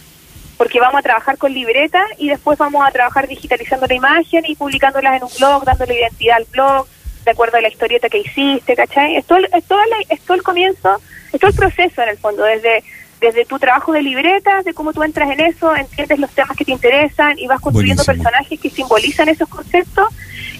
porque 0.56 0.80
vamos 0.80 0.98
a 0.98 1.02
trabajar 1.02 1.38
con 1.38 1.52
libretas 1.52 2.06
y 2.18 2.28
después 2.28 2.58
vamos 2.58 2.86
a 2.86 2.90
trabajar 2.90 3.28
digitalizando 3.28 3.86
la 3.86 3.94
imagen 3.94 4.44
y 4.46 4.54
publicándolas 4.54 5.16
en 5.16 5.24
un 5.24 5.30
blog, 5.38 5.64
dándole 5.64 5.98
identidad 5.98 6.36
al 6.38 6.46
blog, 6.50 6.86
de 7.24 7.30
acuerdo 7.30 7.58
a 7.58 7.60
la 7.60 7.68
historieta 7.68 8.08
que 8.08 8.18
hiciste, 8.18 8.76
¿cachai? 8.76 9.16
Es 9.16 9.26
todo, 9.26 9.38
es 9.38 9.64
todo, 9.64 9.80
es 10.08 10.20
todo 10.20 10.36
el 10.36 10.42
comienzo, 10.42 11.00
es 11.32 11.40
todo 11.40 11.50
el 11.50 11.56
proceso 11.56 12.02
en 12.02 12.08
el 12.10 12.18
fondo, 12.18 12.44
desde 12.44 12.82
desde 13.20 13.44
tu 13.44 13.58
trabajo 13.58 13.92
de 13.92 14.02
libretas, 14.02 14.64
de 14.64 14.74
cómo 14.74 14.92
tú 14.92 15.02
entras 15.02 15.30
en 15.30 15.40
eso, 15.40 15.74
entiendes 15.74 16.18
los 16.18 16.30
temas 16.30 16.56
que 16.56 16.64
te 16.64 16.72
interesan 16.72 17.38
y 17.38 17.46
vas 17.46 17.60
construyendo 17.60 18.04
personajes 18.04 18.60
que 18.60 18.70
simbolizan 18.70 19.28
esos 19.28 19.48
conceptos 19.48 20.08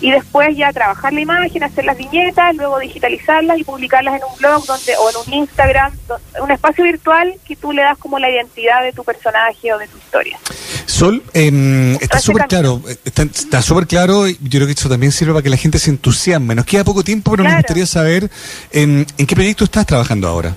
y 0.01 0.11
después 0.11 0.57
ya 0.57 0.73
trabajar 0.73 1.13
la 1.13 1.21
imagen, 1.21 1.63
hacer 1.63 1.85
las 1.85 1.97
viñetas, 1.97 2.55
luego 2.57 2.79
digitalizarlas 2.79 3.59
y 3.59 3.65
publicarlas 3.65 4.17
en 4.17 4.23
un 4.31 4.37
blog 4.39 4.67
donde 4.67 4.93
o 4.97 5.11
en 5.11 5.17
un 5.27 5.41
Instagram, 5.41 5.93
un 6.43 6.51
espacio 6.51 6.85
virtual 6.85 7.35
que 7.47 7.57
tú 7.57 7.73
le 7.73 7.83
das 7.83 7.97
como 7.99 8.19
la 8.19 8.31
identidad 8.31 8.83
de 8.83 8.93
tu 8.93 9.05
personaje 9.05 9.73
o 9.73 9.79
de 9.79 9.89
tu 9.89 9.97
historia. 9.97 10.39
Sol, 10.87 11.23
em, 11.33 11.95
está 11.95 12.19
súper 12.19 12.47
claro, 12.47 12.83
está 13.05 13.63
súper 13.63 13.87
claro 13.87 14.29
y 14.29 14.35
yo 14.43 14.59
creo 14.59 14.67
que 14.67 14.73
eso 14.73 14.89
también 14.89 15.13
sirve 15.13 15.33
para 15.33 15.43
que 15.43 15.51
la 15.51 15.57
gente 15.57 15.79
se 15.79 15.91
entusiasme. 15.91 16.55
Nos 16.55 16.67
queda 16.67 16.85
poco 16.85 17.03
tiempo, 17.03 17.31
pero 17.31 17.45
me 17.45 17.57
gustaría 17.57 17.87
saber 17.87 18.31
en, 18.73 19.07
en 19.17 19.27
qué 19.27 19.35
proyecto 19.35 19.65
estás 19.65 19.87
trabajando 19.87 20.29
ahora. 20.29 20.55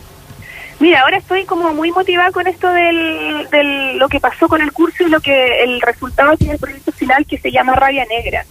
Mira, 0.80 1.02
ahora 1.02 1.18
estoy 1.18 1.46
como 1.46 1.74
muy 1.74 1.92
motivada 1.92 2.32
con 2.32 2.46
esto 2.48 2.70
del, 2.70 3.48
del 3.50 3.98
lo 3.98 4.08
que 4.08 4.20
pasó 4.20 4.48
con 4.48 4.62
el 4.62 4.72
curso 4.72 5.04
y 5.04 5.10
lo 5.10 5.20
que 5.20 5.64
el 5.64 5.82
resultado 5.82 6.38
tiene 6.38 6.54
el 6.54 6.60
proyecto 6.60 6.92
final 6.92 7.26
que 7.26 7.40
se 7.40 7.52
llama 7.52 7.74
Rabia 7.74 8.06
Negra 8.06 8.46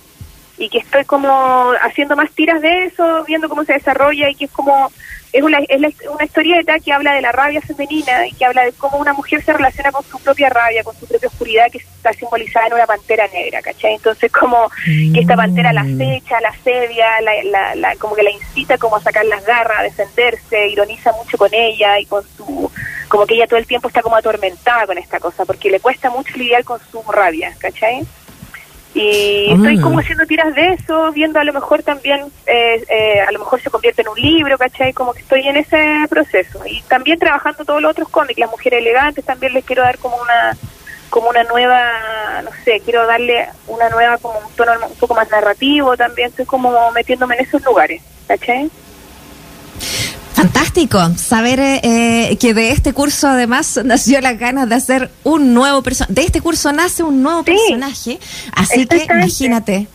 y 0.59 0.69
que 0.69 0.79
estoy 0.79 1.05
como 1.05 1.73
haciendo 1.83 2.17
más 2.17 2.31
tiras 2.33 2.61
de 2.63 2.85
eso, 2.85 3.25
viendo 3.27 3.49
cómo 3.49 3.65
se 3.65 3.75
desarrolla 3.75 4.31
y 4.31 4.35
que 4.35 4.47
es 4.47 4.51
como 4.51 4.91
es 5.33 5.43
una, 5.43 5.59
es 5.69 5.81
una 6.09 6.25
historieta 6.25 6.79
que 6.79 6.93
habla 6.93 7.13
de 7.13 7.21
la 7.21 7.31
rabia 7.31 7.61
femenina 7.61 8.27
y 8.27 8.33
que 8.33 8.45
habla 8.45 8.65
de 8.65 8.73
cómo 8.73 8.97
una 8.97 9.13
mujer 9.13 9.43
se 9.43 9.53
relaciona 9.53 9.93
con 9.93 10.03
su 10.05 10.19
propia 10.21 10.49
rabia, 10.49 10.83
con 10.83 10.97
su 10.97 11.07
propia 11.07 11.29
oscuridad 11.29 11.71
que 11.71 11.79
está 11.79 12.13
simbolizada 12.15 12.69
en 12.69 12.75
una 12.75 12.87
pantera 12.87 13.27
negra, 13.29 13.61
¿cachai? 13.61 13.95
Entonces 13.95 14.33
como 14.33 14.71
que 14.85 15.21
esta 15.21 15.37
pantera 15.37 15.73
la 15.73 15.85
mm. 15.85 15.95
acecha, 15.95 16.41
la 16.41 16.49
asedia, 16.49 17.07
la, 17.21 17.75
la, 17.75 17.97
como 17.97 18.15
que 18.15 18.23
la 18.23 18.31
incita 18.31 18.79
como 18.79 18.97
a 18.97 19.03
sacar 19.03 19.27
las 19.27 19.45
garras, 19.45 19.81
a 19.81 19.83
defenderse, 19.83 20.69
ironiza 20.69 21.13
mucho 21.13 21.37
con 21.37 21.53
ella 21.53 21.99
y 22.01 22.07
con 22.07 22.23
su... 22.37 22.71
como 23.09 23.27
que 23.27 23.35
ella 23.35 23.47
todo 23.47 23.59
el 23.59 23.67
tiempo 23.67 23.89
está 23.89 24.01
como 24.03 24.17
atormentada 24.17 24.87
con 24.87 24.97
esta 24.97 25.21
cosa, 25.21 25.45
porque 25.45 25.71
le 25.71 25.81
cuesta 25.81 26.09
mucho 26.09 26.35
lidiar 26.37 26.65
con 26.65 26.81
su 26.91 27.03
rabia, 27.03 27.55
¿cachai? 27.59 28.07
Y 28.99 29.53
estoy 29.53 29.79
como 29.79 29.99
haciendo 29.99 30.25
tiras 30.25 30.55
de 30.55 30.73
eso, 30.73 31.13
viendo 31.13 31.39
a 31.39 31.45
lo 31.45 31.53
mejor 31.53 31.83
también, 31.83 32.21
eh, 32.47 32.83
eh, 32.89 33.21
a 33.21 33.31
lo 33.31 33.41
mejor 33.41 33.61
se 33.61 33.69
convierte 33.69 34.01
en 34.01 34.09
un 34.09 34.19
libro, 34.19 34.57
¿cachai? 34.57 34.95
Como 34.95 35.13
que 35.13 35.21
estoy 35.21 35.47
en 35.47 35.59
ese 35.59 36.07
proceso. 36.09 36.63
Y 36.65 36.81
también 36.89 37.19
trabajando 37.19 37.63
todos 37.67 37.83
los 37.83 37.91
otros 37.91 38.09
cómics, 38.09 38.41
las 38.41 38.51
mujeres 38.51 38.81
elegantes, 38.81 39.23
también 39.23 39.53
les 39.53 39.67
quiero 39.67 39.83
dar 39.83 39.99
como 39.99 40.17
una 40.17 40.57
como 41.11 41.29
una 41.29 41.45
nueva, 41.45 42.43
no 42.43 42.51
sé, 42.65 42.81
quiero 42.81 43.07
darle 43.07 43.47
una 43.69 43.89
nueva, 43.91 44.17
como 44.19 44.39
un 44.39 44.53
tono 44.57 44.73
un 44.87 44.97
poco 44.97 45.15
más 45.15 45.31
narrativo 45.31 45.97
también, 45.97 46.29
estoy 46.29 46.47
como 46.47 46.91
metiéndome 46.93 47.37
en 47.37 47.45
esos 47.45 47.63
lugares, 47.65 48.03
¿cachai? 48.27 48.71
Fantástico 50.47 51.01
saber 51.17 51.59
eh, 51.61 52.37
que 52.39 52.55
de 52.55 52.71
este 52.71 52.93
curso 52.93 53.27
además 53.27 53.81
nació 53.85 54.21
las 54.21 54.39
ganas 54.39 54.69
de 54.69 54.77
hacer 54.77 55.11
un 55.25 55.55
nuevo 55.55 55.83
personaje. 55.83 56.13
De 56.13 56.23
este 56.23 56.41
curso 56.41 56.73
nace 56.73 57.03
un 57.03 57.21
nuevo 57.21 57.43
personaje, 57.43 58.21
así 58.53 58.87
que 58.87 59.07
imagínate. 59.11 59.89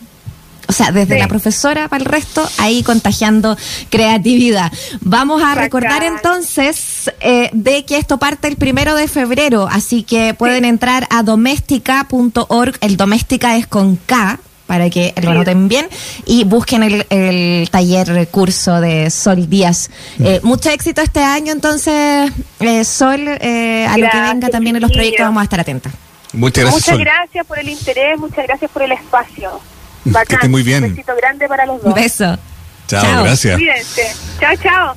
O 0.68 0.72
sea, 0.74 0.92
desde 0.92 1.18
la 1.18 1.28
profesora 1.28 1.88
para 1.88 2.02
el 2.02 2.08
resto, 2.08 2.48
ahí 2.58 2.82
contagiando 2.82 3.56
creatividad. 3.90 4.72
Vamos 5.00 5.42
a 5.42 5.54
recordar 5.54 6.02
entonces 6.02 7.10
eh, 7.20 7.50
de 7.52 7.84
que 7.84 7.96
esto 7.96 8.18
parte 8.18 8.48
el 8.48 8.56
primero 8.56 8.94
de 8.94 9.08
febrero, 9.08 9.68
así 9.70 10.02
que 10.02 10.34
pueden 10.34 10.64
entrar 10.64 11.06
a 11.10 11.22
doméstica.org. 11.22 12.76
El 12.80 12.96
doméstica 12.96 13.56
es 13.56 13.66
con 13.66 13.96
K, 13.96 14.38
para 14.72 14.88
que 14.88 15.12
lo 15.20 15.34
noten 15.34 15.68
bien 15.68 15.86
y 16.24 16.44
busquen 16.44 16.82
el, 16.82 17.68
taller 17.70 18.26
curso 18.28 18.80
de 18.80 19.10
Sol 19.10 19.50
Díaz. 19.50 19.90
Mm. 20.16 20.26
Eh, 20.26 20.40
mucho 20.42 20.70
éxito 20.70 21.02
este 21.02 21.20
año, 21.20 21.52
entonces, 21.52 22.32
eh, 22.58 22.82
Sol, 22.82 23.20
eh, 23.28 23.86
a 23.86 23.98
lo 23.98 24.08
que 24.08 24.18
venga 24.18 24.48
también 24.48 24.76
en 24.76 24.80
los 24.80 24.90
proyectos 24.90 25.26
vamos 25.26 25.42
a 25.42 25.44
estar 25.44 25.60
atentos. 25.60 25.92
Muchas 26.32 26.64
gracias. 26.64 26.88
Muchas 26.88 26.98
gracias 26.98 27.46
por 27.46 27.58
el 27.58 27.68
interés, 27.68 28.18
muchas 28.18 28.46
gracias 28.46 28.70
por 28.70 28.82
el 28.82 28.92
espacio. 28.92 29.60
Bacán. 30.06 30.26
Que 30.26 30.34
esté 30.36 30.48
muy 30.48 30.62
bien. 30.62 30.84
Un 30.84 30.90
besito 30.90 31.16
grande 31.16 31.46
para 31.48 31.66
los 31.66 31.76
dos. 31.76 31.88
Un 31.88 31.92
beso. 31.92 32.38
Chao, 32.86 33.24
gracias. 33.24 33.58
Cuídense. 33.58 34.16
Chao, 34.40 34.56
chao. 34.56 34.96